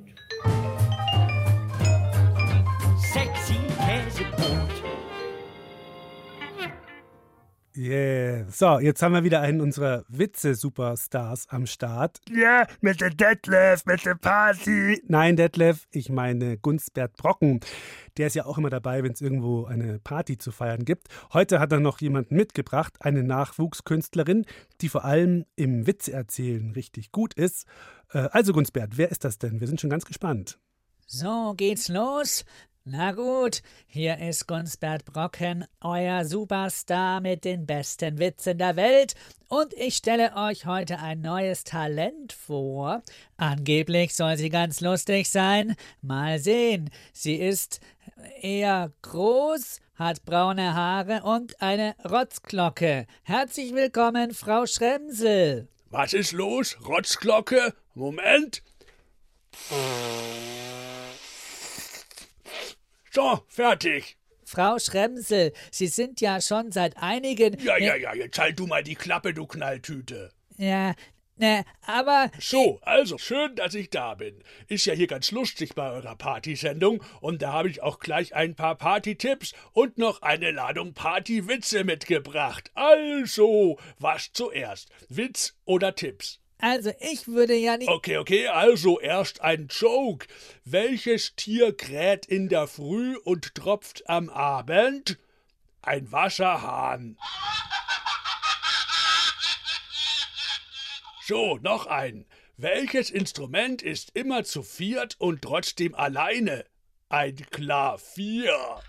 Yeah. 7.81 8.45
So, 8.51 8.79
jetzt 8.79 9.01
haben 9.01 9.15
wir 9.15 9.25
wieder 9.25 9.41
einen 9.41 9.63
unserer 9.63 10.05
Witze-Superstars 10.09 11.49
am 11.49 11.65
Start. 11.65 12.21
Ja, 12.31 12.67
mit 12.83 13.01
der 13.01 13.09
Detlef, 13.09 13.87
mit 13.87 14.05
der 14.05 14.17
Party. 14.17 15.03
Nein, 15.09 15.37
Detlef, 15.37 15.87
ich 15.91 16.11
meine 16.11 16.59
Gunstbert 16.59 17.17
Brocken. 17.17 17.61
Der 18.19 18.27
ist 18.27 18.37
ja 18.37 18.45
auch 18.45 18.59
immer 18.59 18.69
dabei, 18.69 19.03
wenn 19.03 19.13
es 19.13 19.23
irgendwo 19.23 19.65
eine 19.65 19.99
Party 19.99 20.37
zu 20.37 20.53
feiern 20.53 20.85
gibt. 20.85 21.09
Heute 21.33 21.59
hat 21.59 21.73
er 21.73 21.81
noch 21.81 22.03
jemanden 22.03 22.37
mitgebracht, 22.37 22.99
eine 23.01 23.23
Nachwuchskünstlerin, 23.23 24.45
die 24.83 24.91
vor 24.91 25.07
allem 25.07 25.47
im 25.57 25.87
Witzeerzählen 25.87 26.73
richtig 26.73 27.13
gut 27.13 27.33
ist. 27.33 27.67
Äh, 28.13 28.29
Also, 28.31 28.53
Gunstbert, 28.53 28.99
wer 28.99 29.11
ist 29.11 29.25
das 29.25 29.39
denn? 29.39 29.59
Wir 29.59 29.67
sind 29.69 29.81
schon 29.81 29.89
ganz 29.89 30.05
gespannt. 30.05 30.59
So 31.07 31.55
geht's 31.57 31.89
los. 31.89 32.45
Na 32.87 33.13
gut, 33.13 33.61
hier 33.87 34.19
ist 34.19 34.49
Gunsbert 34.49 35.05
Brocken, 35.05 35.67
euer 35.83 36.25
Superstar 36.25 37.21
mit 37.21 37.45
den 37.45 37.67
besten 37.67 38.19
Witzen 38.19 38.57
der 38.57 38.75
Welt, 38.75 39.15
und 39.49 39.75
ich 39.75 39.97
stelle 39.97 40.35
euch 40.35 40.65
heute 40.65 40.99
ein 40.99 41.21
neues 41.21 41.65
Talent 41.65 42.33
vor. 42.33 43.03
Angeblich 43.37 44.15
soll 44.15 44.39
sie 44.39 44.49
ganz 44.49 44.81
lustig 44.81 45.29
sein. 45.29 45.77
Mal 46.01 46.39
sehen. 46.39 46.89
Sie 47.13 47.35
ist 47.35 47.81
eher 48.41 48.91
groß, 49.03 49.81
hat 49.97 50.25
braune 50.25 50.75
Haare 50.75 51.23
und 51.23 51.61
eine 51.61 51.95
Rotzglocke. 52.11 53.07
Herzlich 53.25 53.75
willkommen, 53.75 54.33
Frau 54.33 54.65
Schremsel. 54.65 55.69
Was 55.91 56.15
ist 56.15 56.33
los? 56.33 56.79
Rotzglocke? 56.89 57.75
Moment. 57.93 58.63
So, 63.13 63.41
fertig. 63.49 64.17
Frau 64.45 64.79
Schremsel, 64.79 65.53
Sie 65.73 65.89
sind 65.89 66.21
ja 66.21 66.41
schon 66.41 66.71
seit 66.71 66.97
einigen. 66.97 67.59
Ja, 67.61 67.77
ja, 67.77 67.97
ja, 67.97 68.15
jetzt 68.15 68.39
halt 68.39 68.59
du 68.59 68.69
mal 68.69 68.85
die 68.85 68.95
Klappe, 68.95 69.35
du 69.35 69.47
Knalltüte. 69.47 70.33
Ja, 70.57 70.95
ne, 71.37 71.65
aber. 71.87 72.31
So, 72.39 72.79
also, 72.83 73.19
schön, 73.19 73.57
dass 73.57 73.75
ich 73.75 73.91
da 73.91 74.15
bin. 74.15 74.43
Ist 74.69 74.87
ja 74.87 74.95
hier 74.95 75.09
ganz 75.09 75.33
lustig 75.33 75.75
bei 75.75 75.91
eurer 75.91 76.15
Partysendung 76.15 77.03
und 77.21 77.43
da 77.43 77.53
habe 77.53 77.69
ich 77.69 77.83
auch 77.83 77.99
gleich 77.99 78.35
ein 78.35 78.55
paar 78.55 78.77
Partytipps 78.77 79.55
und 79.73 79.99
noch 79.99 80.23
eine 80.23 80.53
Ladung 80.53 80.95
Partywitze 80.95 81.83
mitgebracht. 81.83 82.71
Also, 82.75 83.77
was 83.99 84.33
zuerst? 84.33 84.89
Witz 85.09 85.57
oder 85.65 85.97
Tipps? 85.97 86.40
Also, 86.61 86.93
ich 87.01 87.27
würde 87.27 87.55
ja 87.55 87.77
nicht. 87.77 87.89
Okay, 87.89 88.19
okay, 88.19 88.47
also 88.49 89.01
erst 89.01 89.41
ein 89.41 89.69
Joke. 89.69 90.27
Welches 90.65 91.35
Tier 91.37 91.77
kräht 91.77 92.27
in 92.27 92.49
der 92.49 92.67
Früh 92.67 93.17
und 93.17 93.55
tropft 93.55 94.09
am 94.09 94.29
Abend? 94.29 95.19
Ein 95.83 96.11
Wasserhahn. 96.13 97.17
So, 101.27 101.59
noch 101.59 101.87
ein. 101.87 102.27
Welches 102.57 103.09
Instrument 103.09 103.81
ist 103.81 104.11
immer 104.15 104.45
zu 104.45 104.63
viert 104.63 105.15
und 105.19 105.43
trotzdem 105.43 105.95
alleine? 105.95 106.67
Ein 107.09 107.37
Klavier. 107.51 108.83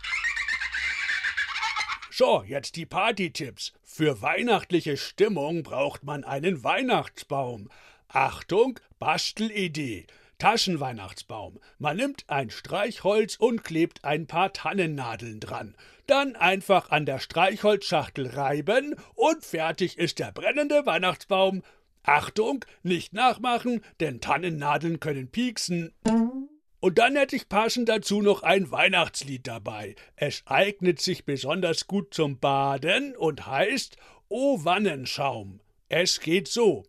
So, 2.10 2.44
jetzt 2.44 2.76
die 2.76 2.86
Partytipps. 2.86 3.74
Für 3.94 4.22
weihnachtliche 4.22 4.96
Stimmung 4.96 5.64
braucht 5.64 6.06
man 6.06 6.24
einen 6.24 6.64
Weihnachtsbaum. 6.64 7.68
Achtung, 8.08 8.80
Bastelidee. 9.00 10.08
Taschenweihnachtsbaum. 10.38 11.60
Man 11.78 11.98
nimmt 11.98 12.24
ein 12.28 12.52
Streichholz 12.52 13.36
und 13.36 13.66
klebt 13.66 14.06
ein 14.06 14.28
paar 14.28 14.54
Tannennadeln 14.54 15.42
dran. 15.42 15.76
Dann 16.08 16.38
einfach 16.38 16.90
an 16.90 17.06
der 17.06 17.20
Streichholzschachtel 17.20 18.28
reiben 18.28 18.96
und 19.16 19.44
fertig 19.44 19.98
ist 19.98 20.20
der 20.20 20.32
brennende 20.32 20.86
Weihnachtsbaum. 20.86 21.62
Achtung, 22.04 22.64
nicht 22.84 23.12
nachmachen, 23.12 23.84
denn 24.00 24.22
Tannennadeln 24.22 25.02
können 25.02 25.28
pieksen. 25.28 25.94
Und 26.82 26.98
dann 26.98 27.16
hätte 27.16 27.36
ich 27.36 27.48
passend 27.48 27.90
dazu 27.90 28.24
noch 28.24 28.42
ein 28.42 28.72
Weihnachtslied 28.72 29.46
dabei. 29.46 29.96
Es 30.16 30.42
eignet 30.48 31.00
sich 31.00 31.26
besonders 31.26 31.86
gut 31.86 32.12
zum 32.12 32.40
Baden 32.40 33.16
und 33.16 33.46
heißt 33.46 33.98
O 34.30 34.64
Wannenschaum. 34.64 35.60
Es 35.90 36.20
geht 36.20 36.48
so. 36.48 36.84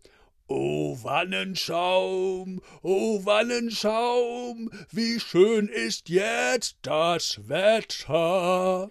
O 0.47 0.97
Wannenschaum, 1.03 2.61
o 2.81 3.23
Wannenschaum, 3.23 4.71
wie 4.91 5.19
schön 5.19 5.67
ist 5.67 6.09
jetzt 6.09 6.77
das 6.81 7.47
Wetter. 7.47 8.89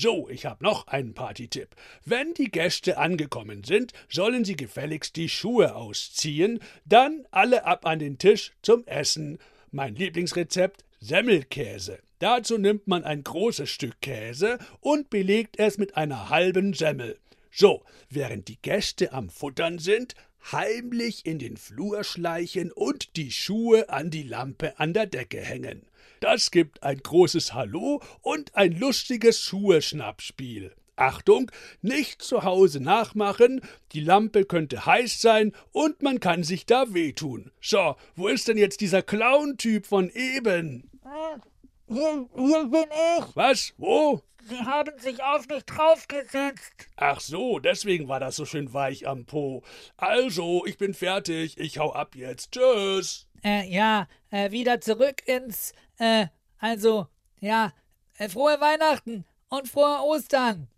So, 0.00 0.28
ich 0.28 0.46
habe 0.46 0.62
noch 0.62 0.86
einen 0.86 1.12
Partytipp. 1.12 1.74
Wenn 2.04 2.32
die 2.32 2.52
Gäste 2.52 2.98
angekommen 2.98 3.64
sind, 3.64 3.92
sollen 4.08 4.44
sie 4.44 4.54
gefälligst 4.54 5.16
die 5.16 5.28
Schuhe 5.28 5.74
ausziehen, 5.74 6.60
dann 6.84 7.26
alle 7.32 7.64
ab 7.64 7.84
an 7.84 7.98
den 7.98 8.16
Tisch 8.16 8.52
zum 8.62 8.86
Essen. 8.86 9.40
Mein 9.72 9.96
Lieblingsrezept 9.96 10.84
Semmelkäse. 11.00 11.98
Dazu 12.20 12.58
nimmt 12.58 12.86
man 12.86 13.02
ein 13.02 13.24
großes 13.24 13.68
Stück 13.68 14.00
Käse 14.00 14.60
und 14.78 15.10
belegt 15.10 15.58
es 15.58 15.78
mit 15.78 15.96
einer 15.96 16.28
halben 16.28 16.74
Semmel. 16.74 17.18
So, 17.50 17.82
während 18.08 18.46
die 18.46 18.62
Gäste 18.62 19.12
am 19.12 19.28
Futtern 19.28 19.80
sind, 19.80 20.14
heimlich 20.52 21.26
in 21.26 21.40
den 21.40 21.56
Flur 21.56 22.04
schleichen 22.04 22.70
und 22.70 23.16
die 23.16 23.32
Schuhe 23.32 23.88
an 23.88 24.10
die 24.10 24.22
Lampe 24.22 24.78
an 24.78 24.92
der 24.92 25.06
Decke 25.06 25.40
hängen. 25.40 25.87
Das 26.20 26.50
gibt 26.50 26.82
ein 26.82 26.98
großes 26.98 27.54
Hallo 27.54 28.02
und 28.22 28.54
ein 28.56 28.72
lustiges 28.72 29.40
Schuheschnappspiel. 29.40 30.74
Achtung, 30.96 31.50
nicht 31.80 32.22
zu 32.22 32.42
Hause 32.42 32.80
nachmachen, 32.80 33.60
die 33.92 34.00
Lampe 34.00 34.44
könnte 34.44 34.84
heiß 34.84 35.20
sein 35.20 35.52
und 35.70 36.02
man 36.02 36.18
kann 36.18 36.42
sich 36.42 36.66
da 36.66 36.92
wehtun. 36.92 37.52
So, 37.60 37.96
wo 38.16 38.26
ist 38.26 38.48
denn 38.48 38.58
jetzt 38.58 38.80
dieser 38.80 39.02
Clown-Typ 39.02 39.86
von 39.86 40.10
eben? 40.10 40.90
Hier, 41.86 42.28
hier 42.34 42.64
bin 42.64 42.84
ich. 43.18 43.36
Was? 43.36 43.74
Wo? 43.78 44.22
Sie 44.48 44.58
haben 44.58 44.98
sich 44.98 45.22
auf 45.22 45.46
mich 45.48 45.64
draufgesetzt. 45.64 46.86
Ach 46.96 47.20
so, 47.20 47.58
deswegen 47.58 48.08
war 48.08 48.18
das 48.18 48.36
so 48.36 48.44
schön 48.44 48.72
weich 48.72 49.06
am 49.06 49.26
Po. 49.26 49.62
Also, 49.96 50.64
ich 50.64 50.78
bin 50.78 50.94
fertig. 50.94 51.58
Ich 51.58 51.78
hau 51.78 51.92
ab 51.92 52.14
jetzt. 52.14 52.52
Tschüss. 52.52 53.26
Äh, 53.44 53.68
ja, 53.68 54.08
äh, 54.30 54.50
wieder 54.50 54.80
zurück 54.80 55.22
ins, 55.26 55.72
äh, 55.98 56.26
also, 56.58 57.06
ja, 57.40 57.72
äh, 58.16 58.28
frohe 58.28 58.60
Weihnachten 58.60 59.24
und 59.48 59.68
frohe 59.68 60.00
Ostern. 60.02 60.68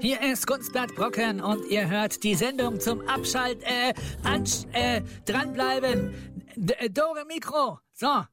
Hier 0.00 0.22
ist 0.22 0.46
Gunstblatt 0.46 0.94
Brocken 0.94 1.40
und 1.40 1.66
ihr 1.68 1.88
hört 1.88 2.22
die 2.22 2.34
Sendung 2.34 2.78
zum 2.80 3.06
Abschalt, 3.08 3.62
äh, 3.64 3.92
ansch, 4.22 4.64
äh, 4.72 5.02
dranbleiben. 5.24 6.14
D 6.54 6.74
äh, 6.74 6.88
Dore 6.88 7.24
Mikro. 7.26 7.80
So. 7.92 8.24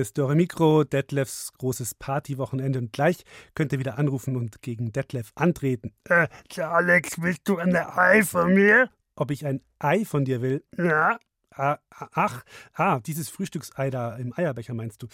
Ist 0.00 0.18
Dore 0.18 0.34
Mikro, 0.34 0.84
Detlefs 0.84 1.52
großes 1.58 1.94
Partywochenende 1.94 2.78
und 2.78 2.92
gleich 2.92 3.24
könnt 3.54 3.72
ihr 3.72 3.78
wieder 3.78 3.98
anrufen 3.98 4.36
und 4.36 4.62
gegen 4.62 4.92
Detlef 4.92 5.32
antreten. 5.34 5.92
Äh, 6.08 6.28
Alex, 6.60 7.20
willst 7.20 7.48
du 7.48 7.58
ein 7.58 7.74
Ei 7.74 8.22
von 8.22 8.54
mir? 8.54 8.90
Ob 9.16 9.30
ich 9.30 9.44
ein 9.46 9.60
Ei 9.78 10.04
von 10.04 10.24
dir 10.24 10.42
will? 10.42 10.64
Ja. 10.76 11.18
Ah, 11.52 11.78
ach, 11.90 12.44
ah, 12.74 13.00
dieses 13.00 13.28
Frühstücksei 13.28 13.90
da 13.90 14.16
im 14.16 14.32
Eierbecher 14.36 14.72
meinst 14.72 15.02
du? 15.02 15.08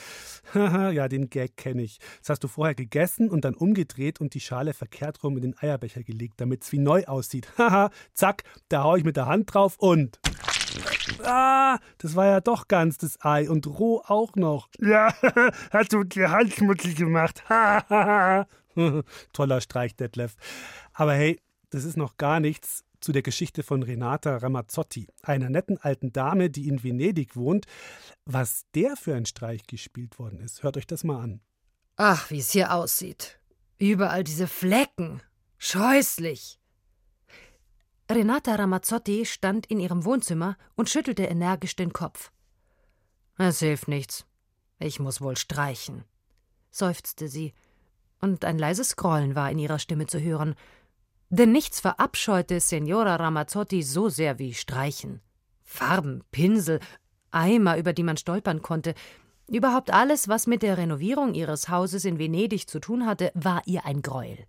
Haha, 0.53 0.91
ja, 0.93 1.09
den 1.09 1.31
Gag 1.31 1.57
kenne 1.57 1.83
ich. 1.83 1.99
Das 2.21 2.29
hast 2.29 2.45
du 2.45 2.49
vorher 2.49 2.75
gegessen 2.75 3.31
und 3.31 3.45
dann 3.45 3.55
umgedreht 3.55 4.21
und 4.21 4.35
die 4.35 4.41
Schale 4.41 4.75
verkehrt 4.75 5.25
rum 5.25 5.37
in 5.37 5.43
den 5.43 5.59
Eierbecher 5.59 6.03
gelegt, 6.03 6.41
damit 6.41 6.63
es 6.63 6.73
wie 6.73 6.79
neu 6.79 7.05
aussieht. 7.07 7.49
Haha, 7.59 7.91
zack, 8.13 8.45
da 8.69 8.85
hau 8.85 8.97
ich 8.97 9.05
mit 9.05 9.17
der 9.17 9.27
Hand 9.27 9.53
drauf 9.53 9.77
und. 9.79 10.21
Ah, 11.25 11.79
das 11.99 12.17
war 12.17 12.27
ja 12.27 12.41
doch 12.41 12.69
ganz 12.69 12.99
das 12.99 13.19
Ei 13.25 13.49
und 13.49 13.67
roh 13.67 14.03
auch 14.07 14.35
noch. 14.37 14.69
Ja, 14.79 15.15
hast 15.71 15.93
du 15.93 16.05
die 16.05 16.27
Hand 16.27 16.53
schmutzig 16.53 16.97
gemacht. 16.97 17.43
Toller 19.33 19.61
Streich, 19.61 19.97
Detlef. 19.97 20.37
Aber 20.93 21.15
hey, 21.15 21.41
das 21.71 21.85
ist 21.85 21.97
noch 21.97 22.17
gar 22.17 22.41
nichts 22.41 22.85
zu 23.01 23.13
der 23.13 23.23
Geschichte 23.23 23.63
von 23.63 23.83
Renata 23.83 24.37
Ramazzotti, 24.37 25.07
einer 25.23 25.51
netten 25.51 25.79
alten 25.79 26.13
Dame, 26.13 26.51
die 26.51 26.69
in 26.69 26.83
Venedig 26.83 27.37
wohnt. 27.37 27.67
Was 28.25 28.65
der 28.75 28.97
für 28.97 29.15
ein 29.15 29.27
Streich 29.27 29.67
gespielt 29.67 30.19
worden 30.19 30.41
ist, 30.41 30.63
hört 30.63 30.77
euch 30.77 30.87
das 30.87 31.05
mal 31.05 31.21
an. 31.21 31.41
Ach, 31.97 32.31
wie 32.31 32.39
es 32.39 32.51
hier 32.51 32.75
aussieht. 32.75 33.39
Überall 33.79 34.25
diese 34.25 34.47
Flecken. 34.47 35.23
Scheußlich. 35.59 36.59
Renata 38.11 38.55
Ramazzotti 38.55 39.27
stand 39.27 39.67
in 39.67 39.81
ihrem 39.81 40.05
Wohnzimmer 40.05 40.57
und 40.77 40.89
schüttelte 40.89 41.25
energisch 41.25 41.75
den 41.75 41.93
Kopf. 41.93 42.31
Es 43.37 43.59
hilft 43.59 43.89
nichts. 43.89 44.27
Ich 44.79 45.01
muss 45.01 45.21
wohl 45.21 45.37
streichen, 45.37 46.05
seufzte 46.71 47.29
sie, 47.29 47.53
und 48.21 48.45
ein 48.45 48.59
leises 48.59 48.97
Grollen 48.97 49.35
war 49.35 49.51
in 49.51 49.59
ihrer 49.59 49.79
Stimme 49.79 50.07
zu 50.07 50.21
hören, 50.21 50.55
denn 51.31 51.51
nichts 51.51 51.81
verabscheute 51.81 52.61
Signora 52.61 53.17
Ramazzotti 53.17 53.83
so 53.83 54.09
sehr 54.09 54.39
wie 54.39 54.55
Streichen. 54.55 55.21
Farben, 55.65 56.23
Pinsel, 56.31 56.79
Eimer, 57.33 57.77
über 57.77 57.93
die 57.93 58.05
man 58.05 58.17
stolpern 58.17 58.63
konnte, 58.63 58.95
überhaupt 59.49 59.93
alles, 59.93 60.29
was 60.29 60.47
mit 60.47 60.63
der 60.63 60.79
Renovierung 60.79 61.35
ihres 61.35 61.69
Hauses 61.69 62.05
in 62.05 62.19
Venedig 62.19 62.69
zu 62.69 62.79
tun 62.79 63.05
hatte, 63.05 63.33
war 63.35 63.63
ihr 63.67 63.85
ein 63.85 64.03
Greuel. 64.03 64.47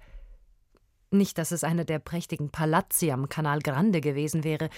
Nicht, 1.09 1.37
dass 1.37 1.51
es 1.51 1.63
einer 1.63 1.85
der 1.85 1.99
prächtigen 1.99 2.49
Palazzi 2.49 3.11
am 3.11 3.29
Canal 3.29 3.59
Grande 3.59 4.01
gewesen 4.01 4.43
wäre, 4.43 4.69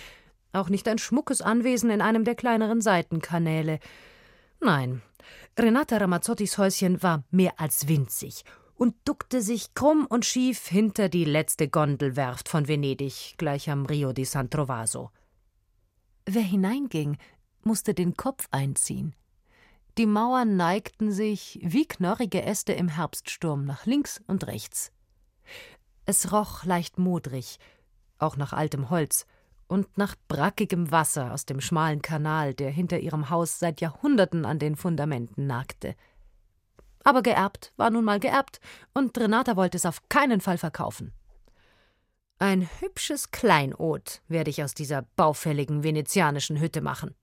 auch 0.53 0.69
nicht 0.69 0.87
ein 0.87 0.97
schmuckes 0.97 1.41
Anwesen 1.41 1.89
in 1.89 2.01
einem 2.01 2.23
der 2.23 2.35
kleineren 2.35 2.81
Seitenkanäle. 2.81 3.79
Nein, 4.61 5.01
Renata 5.57 5.97
Ramazzottis 5.97 6.57
Häuschen 6.57 7.01
war 7.03 7.23
mehr 7.31 7.59
als 7.59 7.87
winzig 7.87 8.43
und 8.75 8.95
duckte 9.05 9.41
sich 9.41 9.73
krumm 9.73 10.05
und 10.09 10.25
schief 10.25 10.67
hinter 10.67 11.09
die 11.09 11.25
letzte 11.25 11.67
Gondelwerft 11.67 12.47
von 12.47 12.67
Venedig, 12.67 13.35
gleich 13.37 13.69
am 13.69 13.85
Rio 13.85 14.13
di 14.13 14.25
San 14.25 14.49
Trovaso. 14.49 15.11
Wer 16.25 16.43
hineinging, 16.43 17.17
musste 17.63 17.93
den 17.93 18.15
Kopf 18.15 18.47
einziehen. 18.51 19.15
Die 19.97 20.05
Mauern 20.05 20.55
neigten 20.55 21.11
sich 21.11 21.59
wie 21.61 21.85
knorrige 21.85 22.43
Äste 22.43 22.71
im 22.71 22.87
Herbststurm 22.87 23.65
nach 23.65 23.85
links 23.85 24.21
und 24.27 24.47
rechts. 24.47 24.93
Es 26.09 26.31
roch 26.31 26.63
leicht 26.63 26.97
modrig, 26.97 27.59
auch 28.17 28.35
nach 28.35 28.51
altem 28.51 28.89
Holz 28.89 29.27
und 29.67 29.95
nach 29.95 30.15
brackigem 30.27 30.89
Wasser 30.89 31.31
aus 31.31 31.45
dem 31.45 31.61
schmalen 31.61 32.01
Kanal, 32.01 32.55
der 32.55 32.71
hinter 32.71 32.97
ihrem 32.97 33.29
Haus 33.29 33.59
seit 33.59 33.79
Jahrhunderten 33.79 34.43
an 34.43 34.57
den 34.57 34.75
Fundamenten 34.75 35.45
nagte. 35.45 35.93
Aber 37.03 37.21
geerbt 37.21 37.73
war 37.77 37.91
nun 37.91 38.05
mal 38.05 38.19
geerbt, 38.19 38.59
und 38.95 39.15
Renata 39.19 39.55
wollte 39.55 39.77
es 39.77 39.85
auf 39.85 40.01
keinen 40.09 40.41
Fall 40.41 40.57
verkaufen. 40.57 41.13
Ein 42.39 42.67
hübsches 42.79 43.29
Kleinod 43.29 44.23
werde 44.27 44.49
ich 44.49 44.63
aus 44.63 44.73
dieser 44.73 45.03
baufälligen 45.15 45.83
venezianischen 45.83 46.59
Hütte 46.59 46.81
machen. 46.81 47.13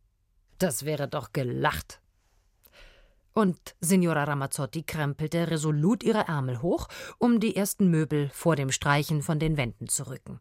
Das 0.58 0.84
wäre 0.84 1.08
doch 1.08 1.32
gelacht. 1.32 2.00
Und 3.36 3.76
Signora 3.82 4.24
Ramazzotti 4.24 4.82
krempelte 4.82 5.50
resolut 5.50 6.02
ihre 6.02 6.26
Ärmel 6.26 6.62
hoch, 6.62 6.88
um 7.18 7.38
die 7.38 7.54
ersten 7.54 7.90
Möbel 7.90 8.30
vor 8.30 8.56
dem 8.56 8.72
Streichen 8.72 9.22
von 9.22 9.38
den 9.38 9.58
Wänden 9.58 9.88
zu 9.88 10.08
rücken. 10.08 10.40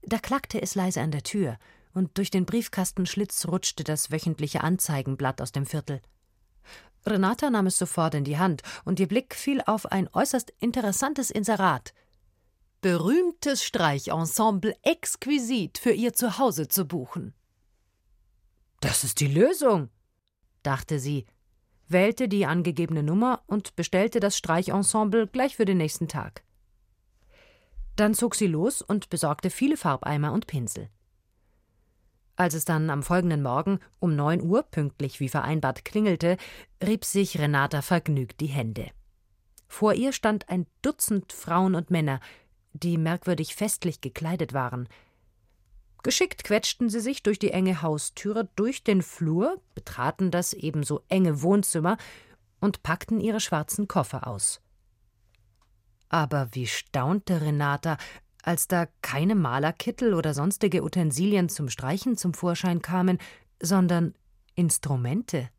Da 0.00 0.16
klackte 0.16 0.62
es 0.62 0.74
leise 0.74 1.02
an 1.02 1.10
der 1.10 1.24
Tür, 1.24 1.58
und 1.92 2.16
durch 2.16 2.30
den 2.30 2.46
Briefkastenschlitz 2.46 3.46
rutschte 3.48 3.84
das 3.84 4.10
wöchentliche 4.10 4.62
Anzeigenblatt 4.62 5.42
aus 5.42 5.52
dem 5.52 5.66
Viertel. 5.66 6.00
Renata 7.04 7.50
nahm 7.50 7.66
es 7.66 7.76
sofort 7.76 8.14
in 8.14 8.24
die 8.24 8.38
Hand, 8.38 8.62
und 8.86 8.98
ihr 8.98 9.06
Blick 9.06 9.34
fiel 9.34 9.60
auf 9.66 9.92
ein 9.92 10.08
äußerst 10.10 10.54
interessantes 10.58 11.30
Inserat. 11.30 11.92
Berühmtes 12.80 13.62
Streichensemble 13.62 14.74
exquisit 14.80 15.76
für 15.76 15.92
ihr 15.92 16.14
Zuhause 16.14 16.68
zu 16.68 16.86
buchen. 16.86 17.34
Das 18.80 19.04
ist 19.04 19.20
die 19.20 19.28
Lösung, 19.28 19.90
dachte 20.66 20.98
sie, 20.98 21.26
wählte 21.88 22.28
die 22.28 22.46
angegebene 22.46 23.02
Nummer 23.02 23.42
und 23.46 23.76
bestellte 23.76 24.20
das 24.20 24.36
Streichensemble 24.36 25.26
gleich 25.26 25.56
für 25.56 25.64
den 25.64 25.78
nächsten 25.78 26.08
Tag. 26.08 26.42
Dann 27.94 28.14
zog 28.14 28.34
sie 28.34 28.46
los 28.46 28.82
und 28.82 29.08
besorgte 29.08 29.50
viele 29.50 29.76
Farbeimer 29.76 30.32
und 30.32 30.46
Pinsel. 30.46 30.90
Als 32.36 32.52
es 32.52 32.66
dann 32.66 32.90
am 32.90 33.02
folgenden 33.02 33.42
Morgen 33.42 33.80
um 33.98 34.14
neun 34.14 34.42
Uhr 34.42 34.62
pünktlich 34.64 35.20
wie 35.20 35.30
vereinbart 35.30 35.86
klingelte, 35.86 36.36
rieb 36.86 37.04
sich 37.04 37.38
Renata 37.38 37.80
vergnügt 37.80 38.40
die 38.40 38.46
Hände. 38.46 38.90
Vor 39.66 39.94
ihr 39.94 40.12
stand 40.12 40.48
ein 40.50 40.66
Dutzend 40.82 41.32
Frauen 41.32 41.74
und 41.74 41.90
Männer, 41.90 42.20
die 42.74 42.98
merkwürdig 42.98 43.54
festlich 43.54 44.02
gekleidet 44.02 44.52
waren. 44.52 44.86
Geschickt 46.06 46.44
quetschten 46.44 46.88
sie 46.88 47.00
sich 47.00 47.24
durch 47.24 47.40
die 47.40 47.50
enge 47.50 47.82
Haustüre, 47.82 48.48
durch 48.54 48.84
den 48.84 49.02
Flur, 49.02 49.60
betraten 49.74 50.30
das 50.30 50.52
ebenso 50.52 51.02
enge 51.08 51.42
Wohnzimmer 51.42 51.96
und 52.60 52.84
packten 52.84 53.18
ihre 53.18 53.40
schwarzen 53.40 53.88
Koffer 53.88 54.28
aus. 54.28 54.60
Aber 56.08 56.50
wie 56.52 56.68
staunte 56.68 57.40
Renata, 57.40 57.98
als 58.44 58.68
da 58.68 58.86
keine 59.02 59.34
Malerkittel 59.34 60.14
oder 60.14 60.32
sonstige 60.32 60.84
Utensilien 60.84 61.48
zum 61.48 61.68
Streichen 61.68 62.16
zum 62.16 62.34
Vorschein 62.34 62.82
kamen, 62.82 63.18
sondern 63.60 64.14
Instrumente. 64.54 65.50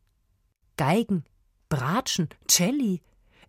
Geigen, 0.78 1.24
Bratschen, 1.68 2.30
Celli, 2.50 3.02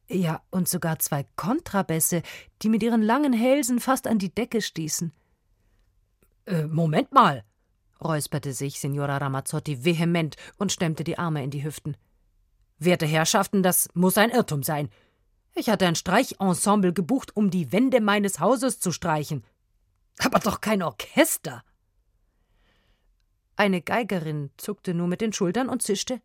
ja, 0.10 0.42
und 0.52 0.68
sogar 0.68 1.00
zwei 1.00 1.26
Kontrabässe, 1.38 2.24
die 2.62 2.68
mit 2.68 2.84
ihren 2.84 3.04
langen 3.04 3.32
Hälsen 3.32 3.80
fast 3.80 4.06
an 4.06 4.20
die 4.20 4.36
Decke 4.36 4.62
stießen. 4.62 5.14
Äh, 6.50 6.66
Moment 6.66 7.12
mal, 7.12 7.44
räusperte 8.04 8.54
sich 8.54 8.80
Signora 8.80 9.18
Ramazzotti 9.18 9.86
vehement 9.86 10.36
und 10.58 10.72
stemmte 10.72 11.04
die 11.04 11.20
Arme 11.20 11.44
in 11.44 11.52
die 11.52 11.64
Hüften. 11.64 11.96
Werte 12.80 13.06
Herrschaften, 13.06 13.62
das 13.62 13.88
muss 13.94 14.18
ein 14.18 14.32
Irrtum 14.32 14.64
sein. 14.64 14.90
Ich 15.54 15.70
hatte 15.70 15.86
ein 15.86 15.96
Streichensemble 15.96 16.92
gebucht, 16.92 17.36
um 17.38 17.52
die 17.52 17.72
Wände 17.72 18.02
meines 18.02 18.40
Hauses 18.40 18.80
zu 18.80 18.92
streichen. 18.92 19.44
Aber 20.18 20.40
doch 20.40 20.60
kein 20.60 20.82
Orchester. 20.82 21.64
Eine 23.56 23.82
Geigerin 23.82 24.50
zuckte 24.58 24.96
nur 24.96 25.08
mit 25.08 25.22
den 25.22 25.34
Schultern 25.34 25.70
und 25.70 25.84
zischte. 25.84 26.20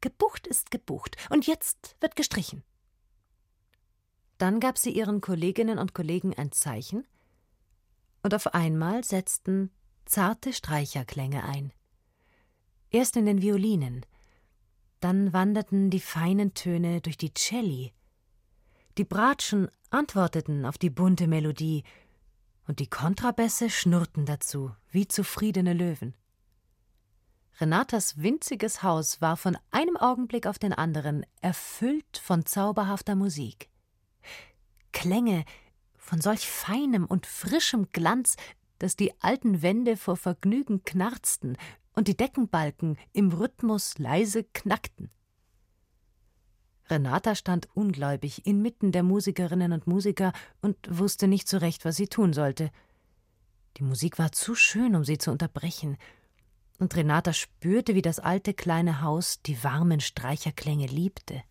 Gebucht 0.00 0.46
ist 0.46 0.70
gebucht, 0.70 1.16
und 1.28 1.46
jetzt 1.46 1.96
wird 2.00 2.16
gestrichen. 2.16 2.64
Dann 4.38 4.60
gab 4.60 4.78
sie 4.78 4.90
ihren 4.90 5.20
Kolleginnen 5.20 5.78
und 5.78 5.92
Kollegen 5.92 6.32
ein 6.34 6.52
Zeichen, 6.52 7.06
und 8.22 8.34
auf 8.34 8.54
einmal 8.54 9.04
setzten 9.04 9.70
zarte 10.04 10.52
Streicherklänge 10.52 11.44
ein. 11.44 11.72
Erst 12.90 13.16
in 13.16 13.26
den 13.26 13.42
Violinen, 13.42 14.04
dann 15.00 15.32
wanderten 15.32 15.90
die 15.90 16.00
feinen 16.00 16.54
Töne 16.54 17.00
durch 17.00 17.16
die 17.16 17.32
Celli, 17.34 17.92
die 18.98 19.04
Bratschen 19.04 19.68
antworteten 19.90 20.66
auf 20.66 20.76
die 20.76 20.90
bunte 20.90 21.26
Melodie, 21.26 21.84
und 22.68 22.78
die 22.78 22.88
Kontrabässe 22.88 23.70
schnurrten 23.70 24.24
dazu, 24.24 24.70
wie 24.90 25.08
zufriedene 25.08 25.72
Löwen. 25.72 26.14
Renatas 27.60 28.22
winziges 28.22 28.82
Haus 28.82 29.20
war 29.20 29.36
von 29.36 29.58
einem 29.70 29.96
Augenblick 29.96 30.46
auf 30.46 30.58
den 30.58 30.72
anderen 30.72 31.26
erfüllt 31.40 32.18
von 32.22 32.46
zauberhafter 32.46 33.14
Musik. 33.14 33.68
Klänge 34.92 35.44
von 36.02 36.20
solch 36.20 36.48
feinem 36.48 37.06
und 37.06 37.26
frischem 37.26 37.88
Glanz, 37.92 38.36
dass 38.78 38.96
die 38.96 39.14
alten 39.22 39.62
Wände 39.62 39.96
vor 39.96 40.16
Vergnügen 40.16 40.82
knarzten 40.82 41.56
und 41.94 42.08
die 42.08 42.16
Deckenbalken 42.16 42.98
im 43.12 43.30
Rhythmus 43.30 43.98
leise 43.98 44.44
knackten. 44.44 45.10
Renata 46.90 47.34
stand 47.34 47.68
ungläubig 47.74 48.44
inmitten 48.44 48.90
der 48.90 49.04
Musikerinnen 49.04 49.72
und 49.72 49.86
Musiker 49.86 50.32
und 50.60 50.76
wusste 50.90 51.28
nicht 51.28 51.48
so 51.48 51.58
recht, 51.58 51.84
was 51.84 51.96
sie 51.96 52.08
tun 52.08 52.32
sollte. 52.32 52.70
Die 53.76 53.84
Musik 53.84 54.18
war 54.18 54.32
zu 54.32 54.54
schön, 54.54 54.96
um 54.96 55.04
sie 55.04 55.18
zu 55.18 55.30
unterbrechen, 55.30 55.96
und 56.78 56.96
Renata 56.96 57.32
spürte, 57.32 57.94
wie 57.94 58.02
das 58.02 58.18
alte 58.18 58.54
kleine 58.54 59.02
Haus 59.02 59.40
die 59.42 59.62
warmen 59.62 60.00
Streicherklänge 60.00 60.86
liebte. 60.86 61.42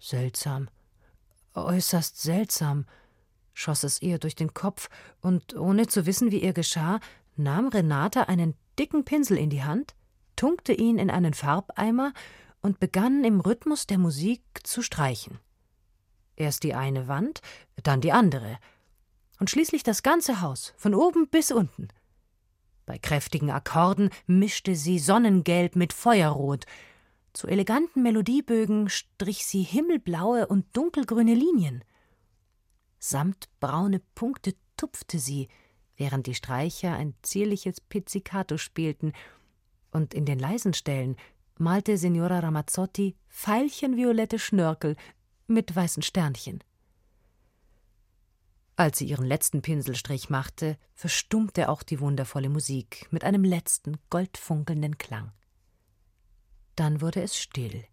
Seltsam, 0.00 0.68
äußerst 1.54 2.20
seltsam, 2.20 2.86
schoss 3.54 3.84
es 3.84 4.02
ihr 4.02 4.18
durch 4.18 4.34
den 4.34 4.52
Kopf, 4.52 4.90
und 5.20 5.56
ohne 5.56 5.86
zu 5.86 6.04
wissen, 6.04 6.30
wie 6.30 6.42
ihr 6.42 6.52
geschah, 6.52 7.00
nahm 7.36 7.68
Renata 7.68 8.24
einen 8.24 8.54
dicken 8.78 9.04
Pinsel 9.04 9.38
in 9.38 9.50
die 9.50 9.62
Hand, 9.62 9.94
tunkte 10.36 10.72
ihn 10.72 10.98
in 10.98 11.10
einen 11.10 11.32
Farbeimer 11.32 12.12
und 12.60 12.80
begann 12.80 13.24
im 13.24 13.40
Rhythmus 13.40 13.86
der 13.86 13.98
Musik 13.98 14.42
zu 14.64 14.82
streichen. 14.82 15.38
Erst 16.36 16.64
die 16.64 16.74
eine 16.74 17.08
Wand, 17.08 17.40
dann 17.82 18.00
die 18.00 18.12
andere, 18.12 18.58
und 19.38 19.50
schließlich 19.50 19.82
das 19.82 20.02
ganze 20.02 20.40
Haus, 20.40 20.74
von 20.76 20.94
oben 20.94 21.28
bis 21.28 21.50
unten. 21.50 21.88
Bei 22.86 22.98
kräftigen 22.98 23.50
Akkorden 23.50 24.10
mischte 24.26 24.76
sie 24.76 24.98
Sonnengelb 24.98 25.76
mit 25.76 25.92
Feuerrot, 25.92 26.66
zu 27.32 27.48
eleganten 27.48 28.02
Melodiebögen 28.02 28.88
strich 28.88 29.44
sie 29.44 29.62
himmelblaue 29.62 30.46
und 30.46 30.64
dunkelgrüne 30.76 31.34
Linien. 31.34 31.82
Samtbraune 33.06 34.00
Punkte 34.14 34.54
tupfte 34.78 35.18
sie, 35.18 35.48
während 35.94 36.26
die 36.26 36.34
Streicher 36.34 36.94
ein 36.94 37.14
zierliches 37.20 37.78
Pizzicato 37.82 38.56
spielten, 38.56 39.12
und 39.90 40.14
in 40.14 40.24
den 40.24 40.38
leisen 40.38 40.72
Stellen 40.72 41.16
malte 41.58 41.98
Signora 41.98 42.38
Ramazzotti 42.38 43.14
veilchenviolette 43.28 44.38
Schnörkel 44.38 44.96
mit 45.46 45.76
weißen 45.76 46.02
Sternchen. 46.02 46.64
Als 48.74 48.98
sie 48.98 49.06
ihren 49.06 49.26
letzten 49.26 49.60
Pinselstrich 49.60 50.30
machte, 50.30 50.78
verstummte 50.94 51.68
auch 51.68 51.82
die 51.82 52.00
wundervolle 52.00 52.48
Musik 52.48 53.06
mit 53.10 53.22
einem 53.22 53.44
letzten 53.44 53.98
goldfunkelnden 54.08 54.96
Klang. 54.96 55.30
Dann 56.74 57.02
wurde 57.02 57.20
es 57.20 57.36
still. 57.36 57.84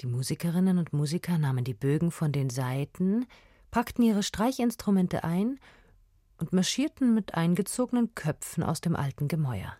Die 0.00 0.06
Musikerinnen 0.06 0.76
und 0.76 0.92
Musiker 0.92 1.38
nahmen 1.38 1.64
die 1.64 1.74
Bögen 1.74 2.10
von 2.10 2.30
den 2.30 2.50
Saiten, 2.50 3.26
packten 3.70 4.02
ihre 4.02 4.22
Streichinstrumente 4.22 5.24
ein 5.24 5.58
und 6.38 6.52
marschierten 6.52 7.14
mit 7.14 7.34
eingezogenen 7.34 8.14
Köpfen 8.14 8.62
aus 8.62 8.80
dem 8.80 8.96
alten 8.96 9.28
Gemäuer. 9.28 9.76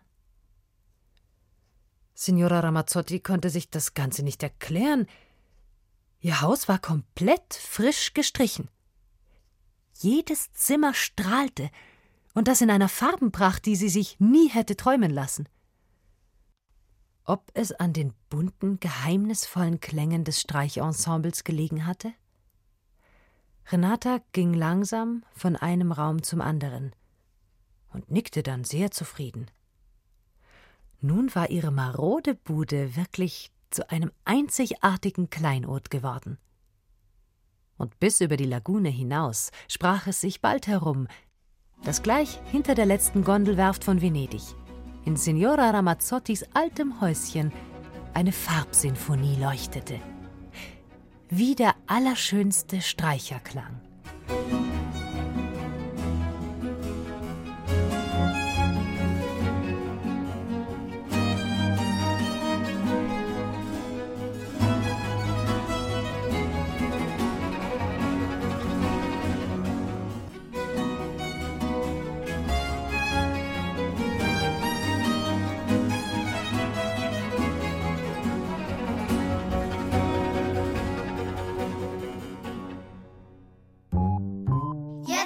Signora 2.13 2.59
Ramazzotti 2.59 3.19
konnte 3.19 3.49
sich 3.49 3.69
das 3.69 3.93
Ganze 3.93 4.23
nicht 4.23 4.43
erklären. 4.43 5.07
Ihr 6.19 6.41
Haus 6.41 6.67
war 6.67 6.77
komplett 6.77 7.53
frisch 7.53 8.13
gestrichen. 8.13 8.69
Jedes 9.93 10.51
Zimmer 10.53 10.93
strahlte, 10.93 11.69
und 12.33 12.47
das 12.47 12.61
in 12.61 12.69
einer 12.69 12.89
Farbenpracht, 12.89 13.65
die 13.65 13.75
sie 13.75 13.89
sich 13.89 14.19
nie 14.19 14.49
hätte 14.49 14.77
träumen 14.77 15.11
lassen. 15.11 15.49
Ob 17.25 17.51
es 17.53 17.71
an 17.71 17.93
den 17.93 18.13
bunten, 18.29 18.79
geheimnisvollen 18.79 19.79
Klängen 19.79 20.23
des 20.23 20.41
Streichensembles 20.41 21.43
gelegen 21.43 21.85
hatte? 21.85 22.13
Renata 23.69 24.19
ging 24.31 24.53
langsam 24.53 25.23
von 25.33 25.55
einem 25.55 25.91
Raum 25.91 26.23
zum 26.23 26.41
anderen 26.41 26.93
und 27.93 28.09
nickte 28.11 28.43
dann 28.43 28.63
sehr 28.63 28.91
zufrieden. 28.91 29.49
Nun 30.99 31.33
war 31.33 31.49
ihre 31.49 31.71
marode 31.71 32.35
Bude 32.35 32.95
wirklich 32.95 33.51
zu 33.71 33.89
einem 33.89 34.11
einzigartigen 34.25 35.29
Kleinod 35.29 35.89
geworden. 35.89 36.37
Und 37.77 37.99
bis 37.99 38.21
über 38.21 38.37
die 38.37 38.45
Lagune 38.45 38.89
hinaus 38.89 39.49
sprach 39.67 40.05
es 40.05 40.21
sich 40.21 40.41
bald 40.41 40.67
herum, 40.67 41.07
dass 41.83 42.03
gleich 42.03 42.39
hinter 42.51 42.75
der 42.75 42.85
letzten 42.85 43.23
Gondelwerft 43.23 43.83
von 43.83 44.01
Venedig, 44.01 44.43
in 45.05 45.15
Signora 45.15 45.71
Ramazzottis 45.71 46.45
altem 46.53 47.01
Häuschen, 47.01 47.51
eine 48.13 48.31
Farbsinfonie 48.31 49.37
leuchtete. 49.37 49.99
Wie 51.33 51.55
der 51.55 51.75
allerschönste 51.87 52.81
Streicherklang. 52.81 53.79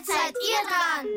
Jetzt 0.05 0.17
seid 0.17 0.35
ihr 0.39 0.67
dran. 0.67 1.07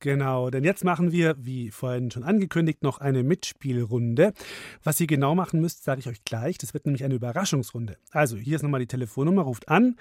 Genau, 0.00 0.50
denn 0.50 0.64
jetzt 0.64 0.84
machen 0.84 1.12
wir, 1.12 1.36
wie 1.38 1.70
vorhin 1.70 2.10
schon 2.10 2.24
angekündigt, 2.24 2.82
noch 2.82 2.98
eine 2.98 3.22
Mitspielrunde. 3.22 4.34
Was 4.82 5.00
ihr 5.00 5.06
genau 5.06 5.34
machen 5.34 5.60
müsst, 5.60 5.84
sage 5.84 6.00
ich 6.00 6.08
euch 6.08 6.24
gleich. 6.24 6.58
Das 6.58 6.74
wird 6.74 6.84
nämlich 6.84 7.04
eine 7.04 7.14
Überraschungsrunde. 7.14 7.96
Also, 8.10 8.36
hier 8.36 8.56
ist 8.56 8.62
nochmal 8.62 8.80
die 8.80 8.88
Telefonnummer, 8.88 9.42
ruft 9.42 9.68
an 9.68 9.96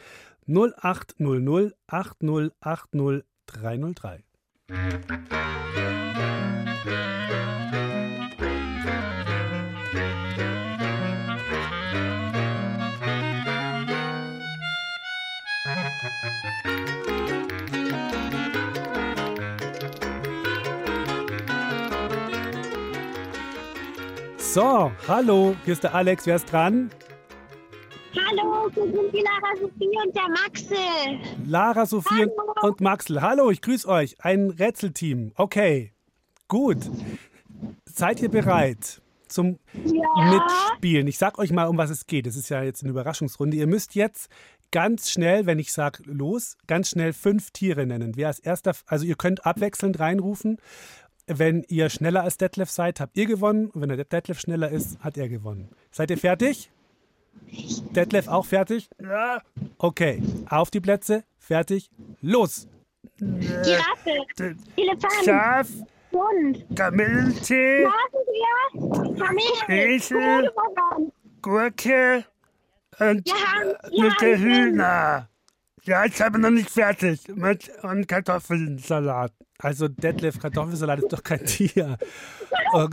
0800 0.48 1.76
8080 1.88 3.24
303. 3.46 4.24
So, 24.54 24.92
hallo, 25.08 25.56
hier 25.64 25.74
ist 25.74 25.84
der 25.84 25.96
Alex, 25.96 26.26
wer 26.26 26.36
ist 26.36 26.52
dran? 26.52 26.92
Hallo, 28.14 28.70
wir 28.74 28.84
sind 28.84 29.14
die 29.14 29.22
Lara 29.22 29.56
Sophie 29.62 29.98
und 30.06 30.14
der 30.14 30.28
Maxel. 30.28 31.48
Lara, 31.48 31.86
Sophie 31.86 32.26
und- 32.26 32.64
und 32.64 32.82
Maxel. 32.82 33.22
Hallo, 33.22 33.50
ich 33.50 33.62
grüße 33.62 33.88
euch. 33.88 34.18
Ein 34.20 34.50
Rätselteam. 34.50 35.32
Okay, 35.36 35.94
gut. 36.50 36.80
Seid 37.86 38.22
ihr 38.22 38.30
bereit 38.30 39.02
zum 39.30 39.58
Ja. 39.86 40.42
Mitspielen? 40.74 41.08
Ich 41.08 41.18
sag 41.18 41.40
euch 41.40 41.54
mal, 41.54 41.68
um 41.68 41.78
was 41.78 41.90
es 41.90 42.06
geht. 42.06 42.28
Es 42.28 42.36
ist 42.36 42.50
ja 42.50 42.62
jetzt 42.62 42.84
eine 42.84 42.90
Überraschungsrunde. 42.92 43.56
Ihr 43.56 43.68
müsst 43.68 43.96
jetzt 43.96 44.30
ganz 44.72 45.10
schnell, 45.12 45.46
wenn 45.46 45.60
ich 45.60 45.72
sage 45.72 46.04
los, 46.06 46.58
ganz 46.68 46.90
schnell 46.90 47.14
fünf 47.14 47.52
Tiere 47.52 47.86
nennen. 47.86 48.18
Wer 48.18 48.28
als 48.28 48.40
erster, 48.40 48.74
also 48.88 49.06
ihr 49.06 49.16
könnt 49.16 49.46
abwechselnd 49.46 50.00
reinrufen. 50.00 50.58
Wenn 51.28 51.64
ihr 51.68 51.90
schneller 51.90 52.24
als 52.24 52.38
Detlef 52.38 52.70
seid, 52.70 53.00
habt 53.00 53.18
ihr 53.18 53.26
gewonnen. 53.26 53.70
Und 53.70 53.82
wenn 53.82 53.90
der 53.90 54.04
Detlef 54.04 54.40
schneller 54.40 54.70
ist, 54.70 55.00
hat 55.00 55.18
er 55.18 55.30
gewonnen. 55.30 55.70
Seid 55.92 56.12
ihr 56.12 56.18
fertig? 56.18 56.72
Detlef 57.96 58.28
auch 58.28 58.46
fertig? 58.46 58.90
Ja. 59.02 59.42
Okay, 59.78 60.22
auf 60.50 60.72
die 60.72 60.80
Plätze, 60.80 61.24
fertig, 61.38 61.90
los! 62.22 62.68
Giraffe, 63.18 64.56
Elefant, 64.76 65.26
Schaf, 65.26 65.68
Hund, 66.12 66.66
Kamillentee, 66.76 67.88
Esel. 69.68 70.52
Gurke 71.42 72.26
und 73.00 73.28
Ja, 73.28 73.36
äh, 73.62 73.74
ja, 73.92 74.04
mit 74.04 74.22
der. 74.22 74.40
Hühner. 74.40 75.30
Ja, 75.84 76.06
jetzt 76.06 76.22
haben 76.22 76.36
wir 76.36 76.50
noch 76.50 76.56
nicht 76.56 76.70
fertig. 76.70 77.28
Mit, 77.30 77.72
und 77.82 78.08
Kartoffelsalat. 78.08 79.34
Also 79.62 79.88
Detlef, 79.88 80.40
Kartoffelsalat 80.40 81.00
ist 81.00 81.14
doch 81.14 81.24
kein 81.24 81.46
Tier. 81.46 81.98
Oh, 82.74 82.88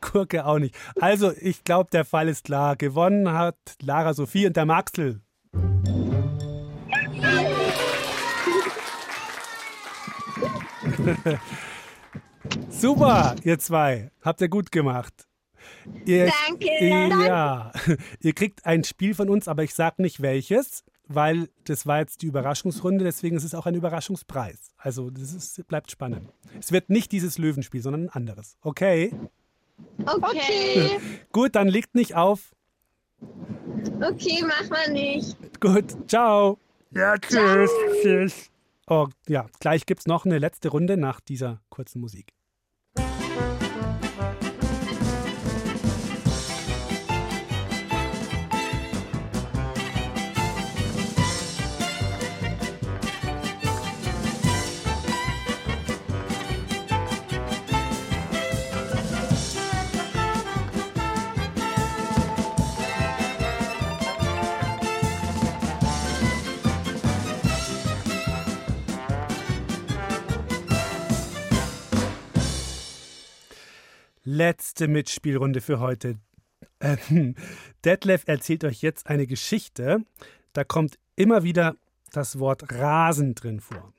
Gurke 0.00 0.46
auch 0.46 0.58
nicht. 0.58 0.74
Also, 1.00 1.32
ich 1.32 1.64
glaube, 1.64 1.90
der 1.92 2.04
Fall 2.04 2.28
ist 2.28 2.44
klar. 2.44 2.76
Gewonnen 2.76 3.32
hat 3.32 3.56
Lara 3.82 4.14
Sophie 4.14 4.46
und 4.46 4.56
der 4.56 4.64
Maxel. 4.64 5.20
Super, 12.68 13.34
ihr 13.42 13.58
zwei. 13.58 14.10
Habt 14.22 14.40
ihr 14.40 14.48
gut 14.48 14.72
gemacht. 14.72 15.26
Ihr, 16.04 16.30
Danke. 16.48 16.68
Ja, 17.26 17.72
ihr 18.20 18.32
kriegt 18.32 18.66
ein 18.66 18.84
Spiel 18.84 19.14
von 19.14 19.28
uns, 19.28 19.48
aber 19.48 19.62
ich 19.62 19.74
sage 19.74 20.02
nicht 20.02 20.22
welches, 20.22 20.84
weil 21.06 21.48
das 21.64 21.86
war 21.86 21.98
jetzt 21.98 22.22
die 22.22 22.26
Überraschungsrunde, 22.26 23.04
deswegen 23.04 23.36
ist 23.36 23.44
es 23.44 23.54
auch 23.54 23.66
ein 23.66 23.74
Überraschungspreis. 23.74 24.72
Also 24.76 25.10
das 25.10 25.34
ist, 25.34 25.66
bleibt 25.68 25.90
spannend. 25.90 26.32
Es 26.58 26.72
wird 26.72 26.90
nicht 26.90 27.12
dieses 27.12 27.38
Löwenspiel, 27.38 27.82
sondern 27.82 28.04
ein 28.04 28.10
anderes. 28.10 28.56
Okay? 28.62 29.12
Okay. 30.04 30.98
Gut, 31.32 31.54
dann 31.54 31.68
legt 31.68 31.94
nicht 31.94 32.14
auf. 32.14 32.54
Okay, 34.00 34.42
mach 34.46 34.68
mal 34.70 34.92
nicht. 34.92 35.36
Gut, 35.60 36.08
ciao. 36.08 36.58
Ja, 36.90 37.16
tschüss. 37.18 37.70
Tschüss. 38.02 38.50
Oh, 38.86 39.08
ja, 39.28 39.46
gleich 39.60 39.86
gibt 39.86 40.00
es 40.00 40.06
noch 40.06 40.26
eine 40.26 40.38
letzte 40.38 40.68
Runde 40.68 40.96
nach 40.96 41.20
dieser 41.20 41.60
kurzen 41.70 42.00
Musik. 42.00 42.32
Letzte 74.26 74.88
Mitspielrunde 74.88 75.60
für 75.60 75.80
heute. 75.80 76.16
Ähm, 76.80 77.34
Detlef 77.84 78.22
erzählt 78.24 78.64
euch 78.64 78.80
jetzt 78.80 79.06
eine 79.06 79.26
Geschichte. 79.26 79.98
Da 80.54 80.64
kommt 80.64 80.98
immer 81.14 81.42
wieder 81.42 81.76
das 82.10 82.38
Wort 82.38 82.72
Rasen 82.72 83.34
drin 83.34 83.60
vor. 83.60 83.92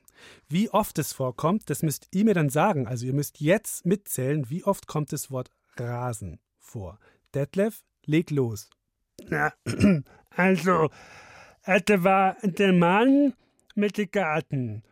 Wie 0.48 0.68
oft 0.70 0.98
es 0.98 1.12
vorkommt, 1.12 1.70
das 1.70 1.84
müsst 1.84 2.08
ihr 2.10 2.24
mir 2.24 2.34
dann 2.34 2.48
sagen. 2.48 2.88
Also 2.88 3.06
ihr 3.06 3.12
müsst 3.12 3.40
jetzt 3.40 3.86
mitzählen, 3.86 4.50
wie 4.50 4.64
oft 4.64 4.88
kommt 4.88 5.12
das 5.12 5.30
Wort 5.30 5.52
Rasen 5.76 6.40
vor. 6.58 6.98
Detlef, 7.32 7.84
leg 8.04 8.32
los. 8.32 8.68
Ja, 9.28 9.52
also, 10.30 10.90
da 11.64 12.02
war 12.02 12.36
der 12.42 12.72
Mann 12.72 13.34
mit 13.76 13.96
dem 13.96 14.10
Garten, 14.10 14.82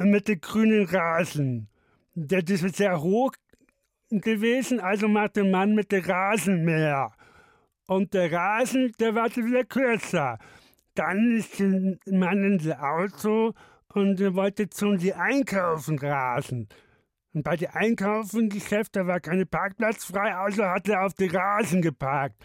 mit 0.00 0.26
dem 0.26 0.40
grünen 0.40 0.86
Rasen. 0.86 1.68
Der 2.16 2.44
ist 2.48 2.74
sehr 2.74 3.00
hoch 3.00 3.34
gewesen, 4.10 4.80
also 4.80 5.08
macht 5.08 5.36
der 5.36 5.44
Mann 5.44 5.74
mit 5.74 5.92
dem 5.92 6.04
Rasenmäher. 6.04 7.12
Und 7.86 8.14
der 8.14 8.30
Rasen, 8.30 8.92
der 8.98 9.14
war 9.14 9.34
wieder 9.34 9.64
kürzer. 9.64 10.38
Dann 10.94 11.36
ist 11.36 11.58
der 11.58 11.96
Mann 12.06 12.44
ins 12.44 12.70
Auto 12.70 13.54
und 13.94 14.20
er 14.20 14.34
wollte 14.34 14.68
zum 14.68 14.98
die 14.98 15.14
Einkaufen 15.14 15.98
rasen. 15.98 16.68
Und 17.32 17.44
bei 17.44 17.56
den 17.56 17.70
Einkaufen-Geschäft, 17.70 18.96
da 18.96 19.06
war 19.06 19.20
kein 19.20 19.46
Parkplatz 19.46 20.04
frei, 20.04 20.34
also 20.34 20.64
hat 20.64 20.88
er 20.88 21.04
auf 21.04 21.14
den 21.14 21.30
Rasen 21.30 21.80
geparkt. 21.80 22.36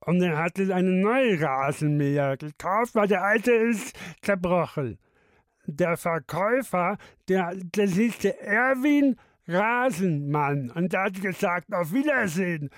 Und 0.00 0.22
er 0.22 0.38
hatte 0.38 0.74
eine 0.74 0.90
neue 0.90 1.40
Rasenmäher 1.40 2.36
gekauft, 2.36 2.94
weil 2.94 3.08
der 3.08 3.22
alte 3.22 3.52
ist 3.52 3.98
zerbrochen. 4.22 4.98
Der 5.66 5.96
Verkäufer, 5.96 6.96
der, 7.28 7.54
der 7.54 7.86
hieß 7.86 8.18
der 8.18 8.42
Erwin 8.42 9.16
Rasenmann 9.48 10.70
und 10.70 10.92
der 10.92 11.04
hat 11.04 11.20
gesagt, 11.20 11.72
auf 11.72 11.92
Wiedersehen. 11.92 12.70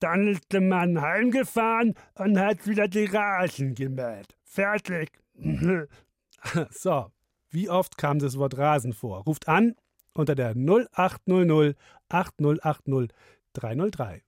Dann 0.00 0.28
ist 0.28 0.50
der 0.52 0.62
Mann 0.62 1.00
heimgefahren 1.00 1.94
und 2.14 2.38
hat 2.38 2.66
wieder 2.66 2.88
die 2.88 3.04
Rasen 3.04 3.74
gemäht. 3.74 4.36
Fertig. 4.44 5.10
So, 6.70 7.12
wie 7.50 7.68
oft 7.68 7.98
kam 7.98 8.18
das 8.18 8.38
Wort 8.38 8.56
Rasen 8.56 8.94
vor? 8.94 9.24
Ruft 9.24 9.46
an 9.46 9.74
unter 10.14 10.34
der 10.34 10.54
0800 10.56 11.76
8080 12.08 13.10
303. 13.52 14.22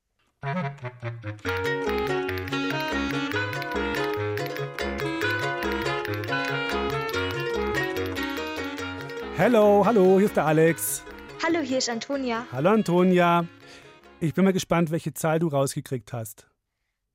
Hallo, 9.38 9.82
hallo, 9.84 10.18
hier 10.18 10.26
ist 10.26 10.36
der 10.36 10.46
Alex. 10.46 11.04
Hallo, 11.44 11.58
hier 11.58 11.78
ist 11.78 11.90
Antonia. 11.90 12.46
Hallo 12.52 12.70
Antonia. 12.70 13.48
Ich 14.20 14.32
bin 14.32 14.44
mal 14.44 14.52
gespannt, 14.52 14.92
welche 14.92 15.12
Zahl 15.12 15.40
du 15.40 15.48
rausgekriegt 15.48 16.12
hast. 16.12 16.46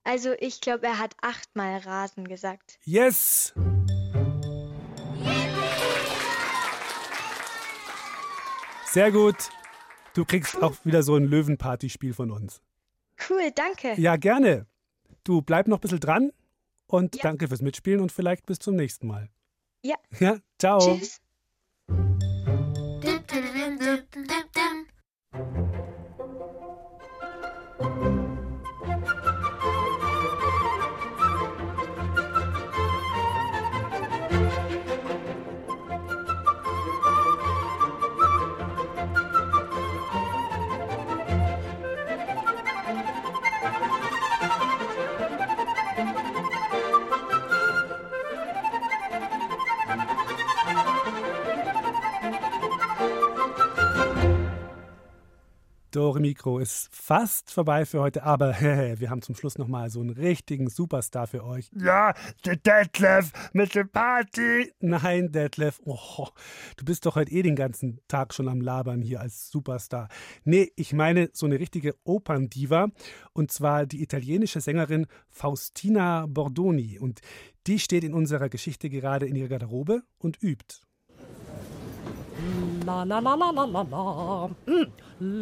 Also, 0.03 0.33
ich 0.39 0.59
glaube, 0.59 0.85
er 0.85 0.99
hat 0.99 1.15
achtmal 1.21 1.77
Rasen 1.77 2.27
gesagt. 2.27 2.77
Yes! 2.83 3.53
Sehr 8.87 9.11
gut. 9.13 9.49
Du 10.13 10.25
kriegst 10.25 10.61
auch 10.61 10.75
wieder 10.83 11.03
so 11.03 11.15
ein 11.15 11.23
Löwenparty-Spiel 11.23 12.13
von 12.13 12.31
uns. 12.31 12.61
Cool, 13.29 13.51
danke. 13.55 13.93
Ja, 13.99 14.17
gerne. 14.17 14.65
Du 15.23 15.41
bleib 15.41 15.69
noch 15.69 15.77
ein 15.77 15.81
bisschen 15.81 16.01
dran 16.01 16.33
und 16.87 17.23
danke 17.23 17.47
fürs 17.47 17.61
Mitspielen 17.61 18.01
und 18.01 18.11
vielleicht 18.11 18.45
bis 18.45 18.59
zum 18.59 18.75
nächsten 18.75 19.07
Mal. 19.07 19.29
Ja. 19.83 19.95
Ja, 20.19 20.37
ciao. 20.59 20.79
Tschüss. 20.79 21.21
Dore 23.87 24.46
Mikro 55.97 56.59
ist 56.59 56.89
fast 56.91 57.49
vorbei 57.51 57.83
für 57.83 57.99
heute, 57.99 58.21
aber 58.21 58.51
wir 58.61 59.09
haben 59.09 59.23
zum 59.23 59.33
Schluss 59.33 59.57
noch 59.57 59.67
mal 59.67 59.89
so 59.89 59.99
einen 59.99 60.11
richtigen 60.11 60.69
Superstar 60.69 61.25
für 61.25 61.43
euch. 61.43 61.71
Ja, 61.75 62.13
der 62.45 62.57
Detlef 62.57 63.31
mit 63.53 63.73
der 63.73 63.85
Party. 63.85 64.71
Nein, 64.79 65.31
Detlef, 65.31 65.81
oh, 65.85 66.27
du 66.75 66.85
bist 66.85 67.07
doch 67.07 67.15
heute 67.15 67.31
eh 67.31 67.41
den 67.41 67.55
ganzen 67.55 67.99
Tag 68.07 68.35
schon 68.35 68.47
am 68.47 68.61
Labern 68.61 69.01
hier 69.01 69.21
als 69.21 69.49
Superstar. 69.49 70.07
Nee, 70.43 70.71
ich 70.75 70.93
meine 70.93 71.31
so 71.33 71.47
eine 71.47 71.59
richtige 71.59 71.95
Operndiva 72.03 72.89
und 73.33 73.51
zwar 73.51 73.87
die 73.87 74.03
italienische 74.03 74.61
Sängerin 74.61 75.07
Faustina 75.29 76.27
Bordoni 76.27 76.99
und 76.99 77.21
die 77.65 77.79
steht 77.79 78.03
in 78.03 78.13
unserer 78.13 78.49
Geschichte 78.49 78.91
gerade 78.91 79.25
in 79.25 79.35
ihrer 79.35 79.49
Garderobe 79.49 80.03
und 80.19 80.41
übt. 80.43 80.86
La 82.85 83.03
la 83.03 83.19
la 83.19 83.35
la 83.35 83.51
la 83.51 83.65
la 83.65 83.83
la. 83.83 84.49
Mm. 84.65 84.85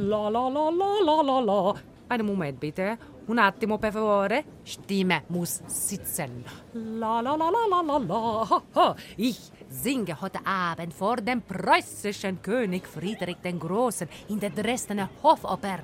La 0.08 0.30
la 0.30 0.50
la 0.50 0.70
la 0.70 0.89
la 1.04 1.22
la 1.22 1.39
la. 1.39 1.76
Einen 2.10 2.26
Moment 2.26 2.60
bitte. 2.60 2.98
Un 3.28 3.38
attimo 3.39 3.78
per 3.78 3.91
favore. 3.91 4.43
Stimme 4.64 5.24
muss 5.28 5.62
sitzen. 5.66 6.43
La 6.74 7.22
la 7.22 7.36
la 7.36 7.50
la 7.50 7.66
la 7.68 7.82
la 7.82 7.98
la. 7.98 8.96
Ich 9.18 9.52
singe 9.68 10.16
heute 10.22 10.39
Abend 10.46 10.93
vor 10.93 11.18
dem 11.18 11.41
preußischen 11.41 12.41
König 12.41 12.88
Friedrich 12.88 13.38
den 13.43 13.60
Großen 13.60 14.08
in 14.28 14.39
der 14.39 14.52
Dresdner 14.52 15.10
Hofoper. 15.24 15.84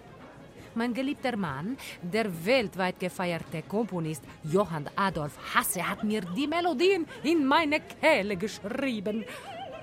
Mein 0.74 0.93
geliebter 0.93 1.36
Mann, 1.36 1.76
der 2.01 2.32
weltweit 2.45 2.97
gefeierte 2.97 3.62
Komponist 3.64 4.24
Johann 4.43 4.89
Adolf 4.95 5.38
Hasse, 5.53 5.86
hat 5.86 6.01
mir 6.03 6.22
die 6.22 6.47
Melodien 6.47 7.05
in 7.24 7.45
meine 7.45 7.82
Kehle 7.82 8.38
geschrieben. 8.38 9.26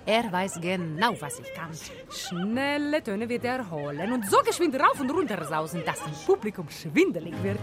Er 0.09 0.33
weiß 0.33 0.59
genau, 0.63 1.15
was 1.21 1.39
ich 1.39 1.53
kann. 1.53 1.69
Schnelle 2.11 3.03
Töne 3.05 3.29
wird 3.29 3.45
er 3.45 3.71
holen 3.71 4.11
und 4.11 4.25
so 4.25 4.39
geschwind 4.39 4.75
rauf 4.81 4.99
und 4.99 5.11
runter 5.11 5.45
sausen, 5.45 5.85
dass 5.85 6.03
dem 6.03 6.15
Publikum 6.25 6.67
schwindelig 6.71 7.35
wird. 7.43 7.59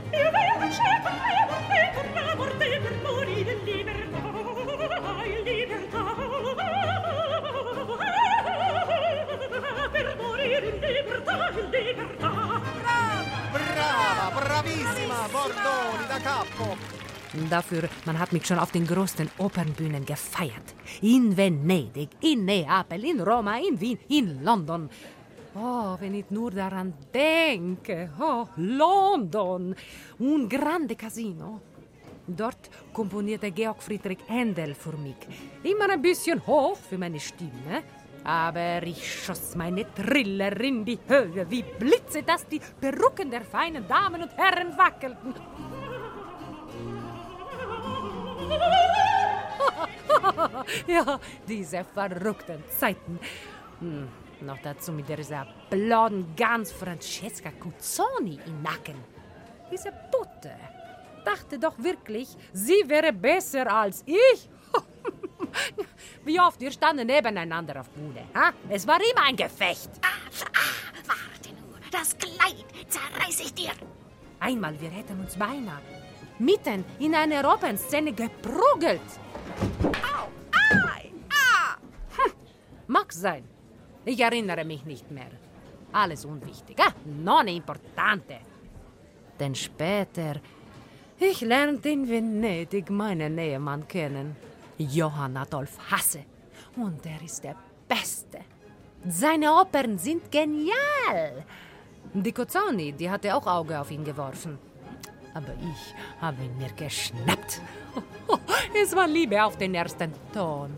Brava, 13.55 14.29
bravissima, 14.35 15.27
Bordoni 15.33 16.05
da 16.07 16.19
capo. 16.19 16.94
Dafür, 17.49 17.89
man 18.05 18.17
hat 18.17 18.31
mich 18.31 18.45
schon 18.45 18.59
auf 18.59 18.71
den 18.71 18.87
großen 18.87 19.29
Opernbühnen 19.37 20.05
gefeiert. 20.05 20.73
In 21.01 21.35
Venedig, 21.35 22.09
in 22.21 22.45
Neapel, 22.45 23.03
in 23.03 23.19
Roma, 23.19 23.57
in 23.57 23.79
Wien, 23.79 23.99
in 24.07 24.43
London. 24.43 24.89
Oh, 25.53 25.95
wenn 25.99 26.15
ich 26.15 26.29
nur 26.29 26.51
daran 26.51 26.93
denke. 27.13 28.09
Oh, 28.19 28.45
London. 28.55 29.75
Un 30.19 30.49
grande 30.49 30.95
Casino. 30.95 31.61
Dort 32.27 32.69
komponierte 32.93 33.51
Georg 33.51 33.83
Friedrich 33.83 34.19
Händel 34.27 34.73
für 34.73 34.97
mich. 34.97 35.15
Immer 35.63 35.89
ein 35.89 36.01
bisschen 36.01 36.45
hoch 36.45 36.77
für 36.77 36.97
meine 36.97 37.19
Stimme. 37.19 37.83
Aber 38.23 38.81
ich 38.83 39.23
schoss 39.23 39.55
meine 39.55 39.85
Triller 39.93 40.59
in 40.59 40.83
die 40.83 40.99
Höhe 41.07 41.45
wie 41.49 41.63
Blitze, 41.63 42.23
dass 42.23 42.47
die 42.47 42.59
Perücken 42.81 43.29
der 43.29 43.41
feinen 43.41 43.87
Damen 43.87 44.23
und 44.23 44.35
Herren 44.35 44.75
wackelten. 44.75 45.35
ja, 50.87 51.19
diese 51.47 51.83
verrückten 51.83 52.63
Zeiten. 52.69 53.19
Hm, 53.79 54.07
noch 54.41 54.57
dazu 54.59 54.91
mit 54.91 55.07
dieser 55.07 55.47
blonden 55.69 56.35
Gans 56.35 56.71
Francesca 56.71 57.51
Cuzzoni 57.51 58.39
im 58.45 58.61
Nacken. 58.61 58.95
Diese 59.71 59.91
Putte 60.11 60.51
dachte 61.23 61.57
doch 61.59 61.77
wirklich, 61.77 62.29
sie 62.53 62.83
wäre 62.87 63.11
besser 63.11 63.71
als 63.71 64.03
ich. 64.05 64.49
Wie 66.25 66.39
oft 66.39 66.59
wir 66.59 66.71
standen 66.71 67.07
nebeneinander 67.07 67.79
auf 67.81 67.89
Bühne. 67.89 68.25
Ha? 68.35 68.51
Es 68.69 68.85
war 68.85 68.97
immer 68.97 69.23
ein 69.27 69.35
Gefecht. 69.35 69.89
Ah, 70.01 70.07
ah, 70.53 71.07
warte 71.07 71.49
nur, 71.55 71.79
das 71.91 72.17
Kleid 72.17 72.65
zerreiß 72.87 73.39
ich 73.39 73.53
dir. 73.53 73.71
Einmal, 74.39 74.79
wir 74.79 74.89
hätten 74.89 75.19
uns 75.19 75.35
beinahe 75.35 75.81
mitten 76.39 76.83
in 76.99 77.15
einer 77.15 77.53
Opernszene 77.53 78.13
geprügelt. 78.13 79.01
Au! 80.13 80.27
Ai! 80.51 81.11
Ah! 81.29 81.77
Hm, 82.17 82.31
mag 82.87 83.11
sein. 83.11 83.43
Ich 84.05 84.19
erinnere 84.19 84.65
mich 84.65 84.85
nicht 84.85 85.09
mehr. 85.11 85.31
Alles 85.91 86.25
unwichtig. 86.25 86.77
Ah, 86.79 86.93
non 87.05 87.47
importante. 87.47 88.37
Denn 89.39 89.55
später, 89.55 90.35
ich 91.19 91.41
lernte 91.41 91.89
in 91.89 92.07
Venedig 92.07 92.89
meinen 92.89 93.37
Ehemann 93.37 93.87
kennen. 93.87 94.35
Johann 94.77 95.37
Adolf 95.37 95.77
Hasse. 95.89 96.25
Und 96.75 97.05
er 97.05 97.21
ist 97.23 97.43
der 97.43 97.55
Beste. 97.87 98.39
Seine 99.07 99.53
Opern 99.53 99.97
sind 99.97 100.31
genial. 100.31 101.45
Die 102.13 102.31
Cozzoni, 102.31 102.91
die 102.93 103.09
hatte 103.09 103.33
auch 103.35 103.47
Auge 103.47 103.79
auf 103.79 103.91
ihn 103.91 104.03
geworfen. 104.03 104.57
Aber 105.35 105.53
ich 105.59 105.93
habe 106.21 106.43
ihn 106.43 106.57
mir 106.57 106.71
geschnappt. 106.75 107.61
Es 108.81 108.95
war 108.95 109.07
Liebe 109.07 109.43
auf 109.43 109.57
den 109.57 109.75
ersten 109.75 110.11
Ton. 110.33 110.69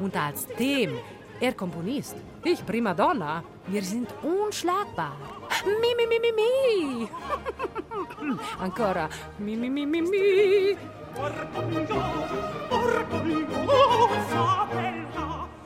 Und 0.00 0.16
als 0.16 0.46
Team, 0.46 0.98
er 1.40 1.52
Komponist, 1.52 2.16
ich 2.44 2.64
Primadonna, 2.64 3.42
wir 3.66 3.82
sind 3.82 4.08
unschlagbar. 4.22 5.16
Mi, 5.64 5.94
mi, 5.96 6.06
mi, 6.06 6.18
mi, 6.18 6.32
mi. 6.32 7.08
Ancora. 8.58 9.08
Mi, 9.38 9.56
mi, 9.56 9.68
mi, 9.70 9.86
mi, 9.86 10.02
mi. 10.02 10.76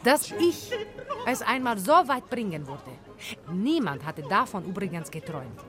Dass 0.02 0.32
ich 0.32 0.72
es 1.26 1.42
einmal 1.42 1.78
so 1.78 1.92
weit 1.92 2.28
bringen 2.28 2.66
würde. 2.66 2.92
Niemand 3.52 4.04
hatte 4.04 4.22
davon 4.22 4.64
übrigens 4.64 5.10
geträumt. 5.10 5.60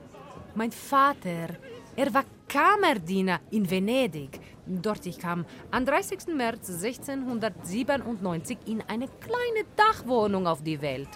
Mein 0.54 0.72
Vater, 0.72 1.48
er 1.96 2.14
war 2.14 2.24
Kammerdiener 2.48 3.40
in 3.50 3.68
Venedig. 3.70 4.38
Dort 4.66 5.06
ich 5.06 5.18
kam 5.18 5.46
am 5.70 5.84
30. 5.84 6.34
März 6.34 6.68
1697 6.68 8.58
in 8.66 8.82
eine 8.82 9.08
kleine 9.08 9.66
Dachwohnung 9.76 10.46
auf 10.46 10.62
die 10.62 10.80
Welt. 10.80 11.08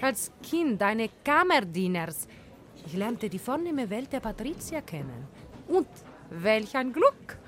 Als 0.00 0.32
Kind 0.42 0.82
eine 0.82 1.08
Kammerdieners. 1.24 2.26
Ich 2.86 2.94
lernte 2.94 3.28
die 3.28 3.38
vornehme 3.38 3.88
Welt 3.90 4.12
der 4.12 4.20
Patrizier 4.20 4.82
kennen. 4.82 5.26
Und 5.68 5.88
welch 6.30 6.76
ein 6.76 6.92
Glück! 6.92 7.38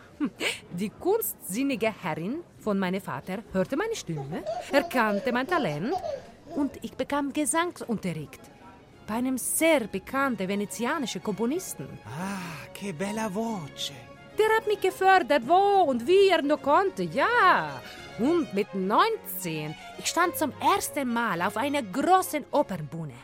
Die 0.72 0.90
kunstsinnige 0.90 1.92
Herrin 2.02 2.40
von 2.60 2.78
meinem 2.78 3.00
Vater 3.00 3.38
hörte 3.52 3.76
meine 3.76 3.96
Stimme, 3.96 4.44
erkannte 4.72 5.32
mein 5.32 5.46
Talent 5.46 5.94
und 6.56 6.72
ich 6.82 6.92
bekam 6.92 7.32
Gesangsunterricht 7.32 8.40
bei 9.10 9.16
einem 9.16 9.38
sehr 9.38 9.88
bekannten 9.88 10.46
venezianischen 10.46 11.22
Komponisten. 11.22 11.88
Ah, 12.06 12.68
che 12.72 12.92
bella 12.92 13.28
voce. 13.28 13.92
Der 14.38 14.48
hat 14.56 14.68
mich 14.68 14.80
gefördert, 14.80 15.42
wo 15.48 15.82
und 15.90 16.06
wie 16.06 16.28
er 16.28 16.42
nur 16.42 16.58
konnte, 16.58 17.02
ja. 17.02 17.80
Und 18.20 18.54
mit 18.54 18.72
19, 18.72 19.74
ich 19.98 20.06
stand 20.06 20.36
zum 20.36 20.52
ersten 20.60 21.12
Mal 21.12 21.42
auf 21.42 21.56
einer 21.56 21.82
großen 21.82 22.44
Opernbühne. 22.52 23.14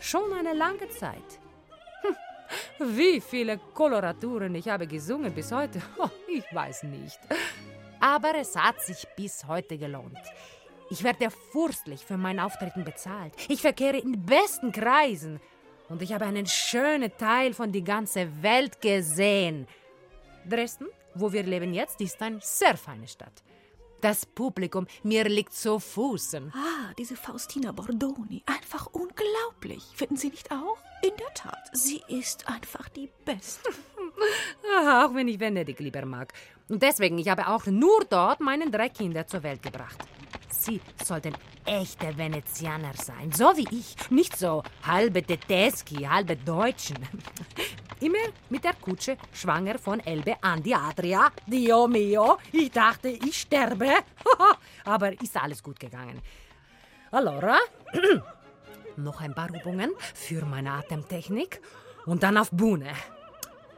Schon 0.00 0.32
eine 0.32 0.54
lange 0.54 0.88
Zeit. 0.88 1.38
Wie 2.78 3.20
viele 3.20 3.58
Koloraturen 3.74 4.54
ich 4.54 4.68
habe 4.68 4.86
gesungen 4.86 5.32
bis 5.32 5.52
heute, 5.52 5.80
oh, 5.98 6.08
ich 6.28 6.44
weiß 6.54 6.84
nicht. 6.84 7.18
Aber 8.00 8.34
es 8.36 8.56
hat 8.56 8.80
sich 8.80 9.06
bis 9.16 9.46
heute 9.46 9.76
gelohnt. 9.76 10.18
Ich 10.90 11.04
werde 11.04 11.30
furchtlich 11.30 12.04
für 12.04 12.16
mein 12.16 12.40
Auftreten 12.40 12.84
bezahlt. 12.84 13.32
Ich 13.48 13.60
verkehre 13.60 13.98
in 13.98 14.24
besten 14.24 14.72
Kreisen. 14.72 15.40
Und 15.88 16.02
ich 16.02 16.12
habe 16.12 16.24
einen 16.24 16.46
schönen 16.46 17.16
Teil 17.16 17.52
von 17.52 17.70
die 17.70 17.84
ganze 17.84 18.42
Welt 18.42 18.80
gesehen. 18.80 19.66
Dresden, 20.48 20.86
wo 21.14 21.32
wir 21.32 21.42
leben 21.42 21.74
jetzt, 21.74 22.00
ist 22.00 22.20
eine 22.22 22.38
sehr 22.40 22.76
feine 22.76 23.06
Stadt. 23.06 23.42
Das 24.00 24.24
Publikum, 24.24 24.86
mir 25.02 25.24
liegt 25.24 25.52
zu 25.52 25.78
Fußen. 25.78 26.52
Ah, 26.54 26.94
diese 26.96 27.16
Faustina 27.16 27.70
Bordoni. 27.72 28.42
Einfach 28.46 28.86
unglaublich. 28.86 29.82
Finden 29.94 30.16
Sie 30.16 30.30
nicht 30.30 30.50
auch? 30.50 30.78
In 31.02 31.12
der 31.18 31.34
Tat, 31.34 31.70
sie 31.72 32.02
ist 32.08 32.48
einfach 32.48 32.88
die 32.90 33.10
Beste. 33.24 33.70
Auch 34.86 35.14
wenn 35.14 35.28
ich 35.28 35.40
Venedig 35.40 35.80
lieber 35.80 36.04
mag. 36.06 36.32
Und 36.68 36.82
deswegen, 36.82 37.18
ich 37.18 37.28
habe 37.28 37.48
auch 37.48 37.66
nur 37.66 38.04
dort 38.08 38.40
meinen 38.40 38.70
drei 38.70 38.88
Kinder 38.88 39.26
zur 39.26 39.42
Welt 39.42 39.62
gebracht. 39.62 39.98
Sie 40.50 40.80
sollten 41.02 41.34
echte 41.64 42.16
Venezianer 42.16 42.92
sein, 42.94 43.32
so 43.32 43.56
wie 43.56 43.66
ich. 43.70 43.96
Nicht 44.10 44.36
so 44.36 44.62
halbe 44.82 45.22
Tedeschi, 45.22 46.04
halbe 46.04 46.36
Deutschen. 46.36 46.98
immer 48.00 48.18
mit 48.48 48.64
der 48.64 48.74
Kutsche 48.74 49.16
schwanger 49.32 49.78
von 49.78 50.00
Elbe 50.00 50.36
an 50.42 50.62
die 50.62 50.74
Adria. 50.74 51.30
Dio 51.46 51.86
mio, 51.86 52.38
ich 52.52 52.70
dachte, 52.70 53.08
ich 53.08 53.40
sterbe. 53.40 53.90
Aber 54.84 55.12
ist 55.22 55.36
alles 55.36 55.62
gut 55.62 55.78
gegangen. 55.78 56.20
Allora, 57.10 57.58
noch 58.96 59.20
ein 59.20 59.34
paar 59.34 59.48
Übungen 59.50 59.90
für 60.14 60.44
meine 60.44 60.72
Atemtechnik 60.72 61.60
und 62.06 62.22
dann 62.22 62.36
auf 62.36 62.50
Bühne. 62.50 62.92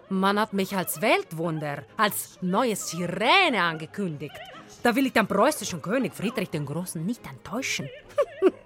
Man 0.09 0.39
hat 0.39 0.53
mich 0.53 0.77
als 0.77 1.01
Weltwunder, 1.01 1.85
als 1.97 2.39
neue 2.43 2.77
Sirene 2.77 3.63
angekündigt. 3.63 4.39
Da 4.83 4.95
will 4.95 5.07
ich 5.07 5.13
den 5.13 5.27
preußischen 5.27 5.81
König 5.81 6.13
Friedrich 6.13 6.51
den 6.51 6.67
Großen 6.67 7.05
nicht 7.05 7.27
enttäuschen. 7.27 7.89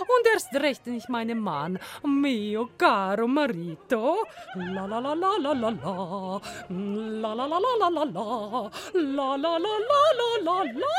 Und 0.00 0.26
erst 0.32 0.54
recht 0.54 0.86
nicht 0.86 1.08
meinen 1.08 1.40
Mann, 1.40 1.78
mio 2.04 2.68
caro 2.78 3.26
marito. 3.26 4.24
La 4.56 4.86
la 4.86 4.98
la 4.98 5.14
la 5.14 5.36
la 5.38 5.52
la 5.52 5.70
la. 5.70 6.40
La 6.68 7.34
la 7.34 7.46
la 7.46 7.58
la 7.58 7.76
la 7.80 7.88
la 7.88 8.04
la. 8.04 8.70
La 8.94 9.36
la 9.36 9.58
la 9.58 9.78
la 9.88 10.00
la 10.42 10.62
la 10.80 10.94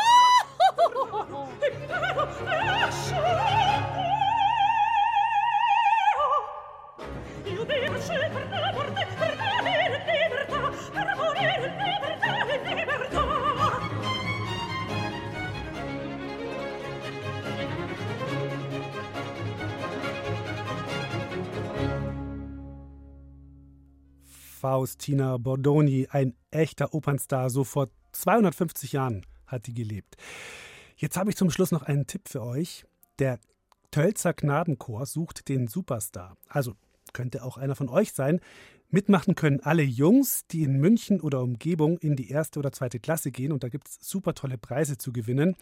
Faustina 24.66 25.38
Bordoni, 25.38 26.07
ein 26.09 26.34
echter 26.49 26.95
Opernstar, 26.95 27.51
so 27.51 27.63
vor 27.63 27.89
250 28.13 28.93
Jahren 28.93 29.24
hat 29.45 29.68
die 29.68 29.76
gelebt. 29.76 30.18
Jetzt 30.97 31.18
habe 31.18 31.30
ich 31.30 31.36
zum 31.36 31.51
Schluss 31.51 31.72
noch 31.72 31.84
einen 31.84 32.07
Tipp 32.07 32.28
für 32.28 32.41
euch. 32.41 32.84
Der 33.20 33.38
Tölzer 33.91 34.34
Knabenchor 34.34 35.05
sucht 35.05 35.49
den 35.49 35.68
Superstar. 35.68 36.36
Also 36.47 36.74
könnte 37.13 37.43
auch 37.43 37.57
einer 37.57 37.76
von 37.76 37.89
euch 37.89 38.13
sein. 38.13 38.39
Mitmachen 38.89 39.36
können 39.36 39.59
alle 39.59 39.84
Jungs, 39.84 40.47
die 40.47 40.63
in 40.63 40.80
München 40.80 41.22
oder 41.22 41.43
Umgebung 41.43 41.99
in 41.99 42.16
die 42.16 42.32
erste 42.32 42.57
oder 42.57 42.72
zweite 42.72 42.99
Klasse 42.99 43.30
gehen 43.30 43.51
und 43.51 43.63
da 43.63 43.70
gibt 43.70 43.88
es 43.88 43.99
super 44.01 44.34
tolle 44.34 44.57
Preise 44.57 44.97
zu 44.97 45.13
gewinnen. 45.13 45.55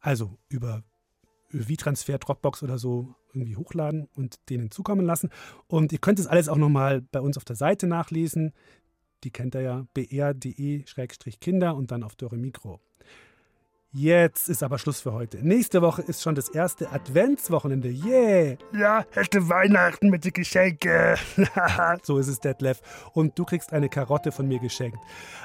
Also 0.00 0.38
über 0.48 0.84
V-Transfer, 1.52 2.18
Dropbox 2.18 2.62
oder 2.62 2.78
so 2.78 3.14
irgendwie 3.32 3.56
hochladen 3.56 4.08
und 4.14 4.38
denen 4.50 4.70
zukommen 4.70 5.06
lassen. 5.06 5.30
Und 5.66 5.92
ihr 5.92 5.98
könnt 5.98 6.18
es 6.18 6.26
alles 6.26 6.48
auch 6.48 6.56
nochmal 6.56 7.02
bei 7.02 7.20
uns 7.20 7.36
auf 7.36 7.44
der 7.44 7.56
Seite 7.56 7.86
nachlesen. 7.86 8.52
Die 9.24 9.30
kennt 9.30 9.54
ihr 9.54 9.62
ja, 9.62 9.86
br.de-kinder 9.94 11.74
und 11.76 11.90
dann 11.90 12.02
auf 12.02 12.16
Dore 12.16 12.36
Mikro. 12.36 12.80
Jetzt 13.94 14.48
ist 14.48 14.62
aber 14.62 14.78
Schluss 14.78 15.02
für 15.02 15.12
heute. 15.12 15.46
Nächste 15.46 15.82
Woche 15.82 16.00
ist 16.00 16.22
schon 16.22 16.34
das 16.34 16.48
erste 16.48 16.90
Adventswochenende. 16.90 17.90
Yeah! 17.90 18.56
Ja, 18.72 19.04
hätte 19.10 19.50
Weihnachten 19.50 20.08
mit 20.08 20.24
den 20.24 20.32
Geschenke. 20.32 21.16
so 22.02 22.16
ist 22.16 22.28
es, 22.28 22.40
Detlef. 22.40 22.80
Und 23.12 23.38
du 23.38 23.44
kriegst 23.44 23.74
eine 23.74 23.90
Karotte 23.90 24.32
von 24.32 24.48
mir 24.48 24.60
geschenkt. 24.60 24.96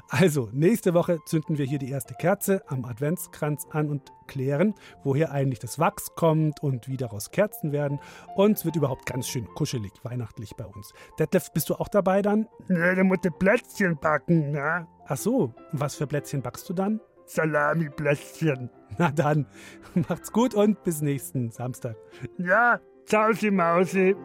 Also, 0.08 0.48
nächste 0.54 0.94
Woche 0.94 1.20
zünden 1.26 1.58
wir 1.58 1.66
hier 1.66 1.78
die 1.78 1.92
erste 1.92 2.14
Kerze 2.14 2.64
am 2.68 2.86
Adventskranz 2.86 3.68
an 3.72 3.90
und 3.90 4.14
klären, 4.28 4.76
woher 5.04 5.34
eigentlich 5.34 5.60
das 5.60 5.78
Wachs 5.78 6.16
kommt 6.16 6.64
und 6.64 6.88
wie 6.88 6.96
daraus 6.96 7.32
Kerzen 7.32 7.74
werden. 7.74 8.00
Und 8.38 8.60
es 8.60 8.64
wird 8.64 8.78
überhaupt 8.78 9.06
ganz 9.06 9.28
schön 9.28 9.46
kuschelig, 9.56 9.92
weihnachtlich 10.04 10.56
bei 10.56 10.66
uns. 10.66 10.94
Detlef, 11.20 11.52
bist 11.52 11.70
du 11.70 11.76
auch 11.76 11.90
dabei 11.90 12.22
dann? 12.22 12.48
Ne, 12.70 12.96
da 12.96 13.04
muss 13.04 13.18
Plätzchen 13.40 13.98
backen, 13.98 14.52
ne? 14.52 14.88
Ach 15.06 15.18
so, 15.18 15.54
was 15.74 15.96
für 15.96 16.08
Plätzchen 16.08 16.42
backst 16.42 16.70
du 16.70 16.74
dann? 16.74 17.02
Salami-Plätzchen. 17.28 18.70
Na 18.98 19.12
dann, 19.12 19.46
macht's 20.10 20.32
gut 20.32 20.54
und 20.56 20.84
bis 20.84 21.02
nächsten 21.02 21.52
Samstag. 21.52 21.96
Ja, 22.38 22.80
ciao, 23.06 23.34
Sie 23.34 23.52
Mausi. 23.52 24.16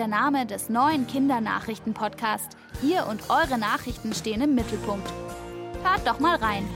Der 0.00 0.08
Name 0.08 0.46
des 0.46 0.70
neuen 0.70 1.06
Kindernachrichten-Podcasts. 1.06 2.56
Ihr 2.82 3.06
und 3.06 3.28
eure 3.28 3.58
Nachrichten 3.58 4.14
stehen 4.14 4.40
im 4.40 4.54
Mittelpunkt. 4.54 5.06
Hört 5.84 6.06
doch 6.06 6.18
mal 6.20 6.36
rein. 6.36 6.66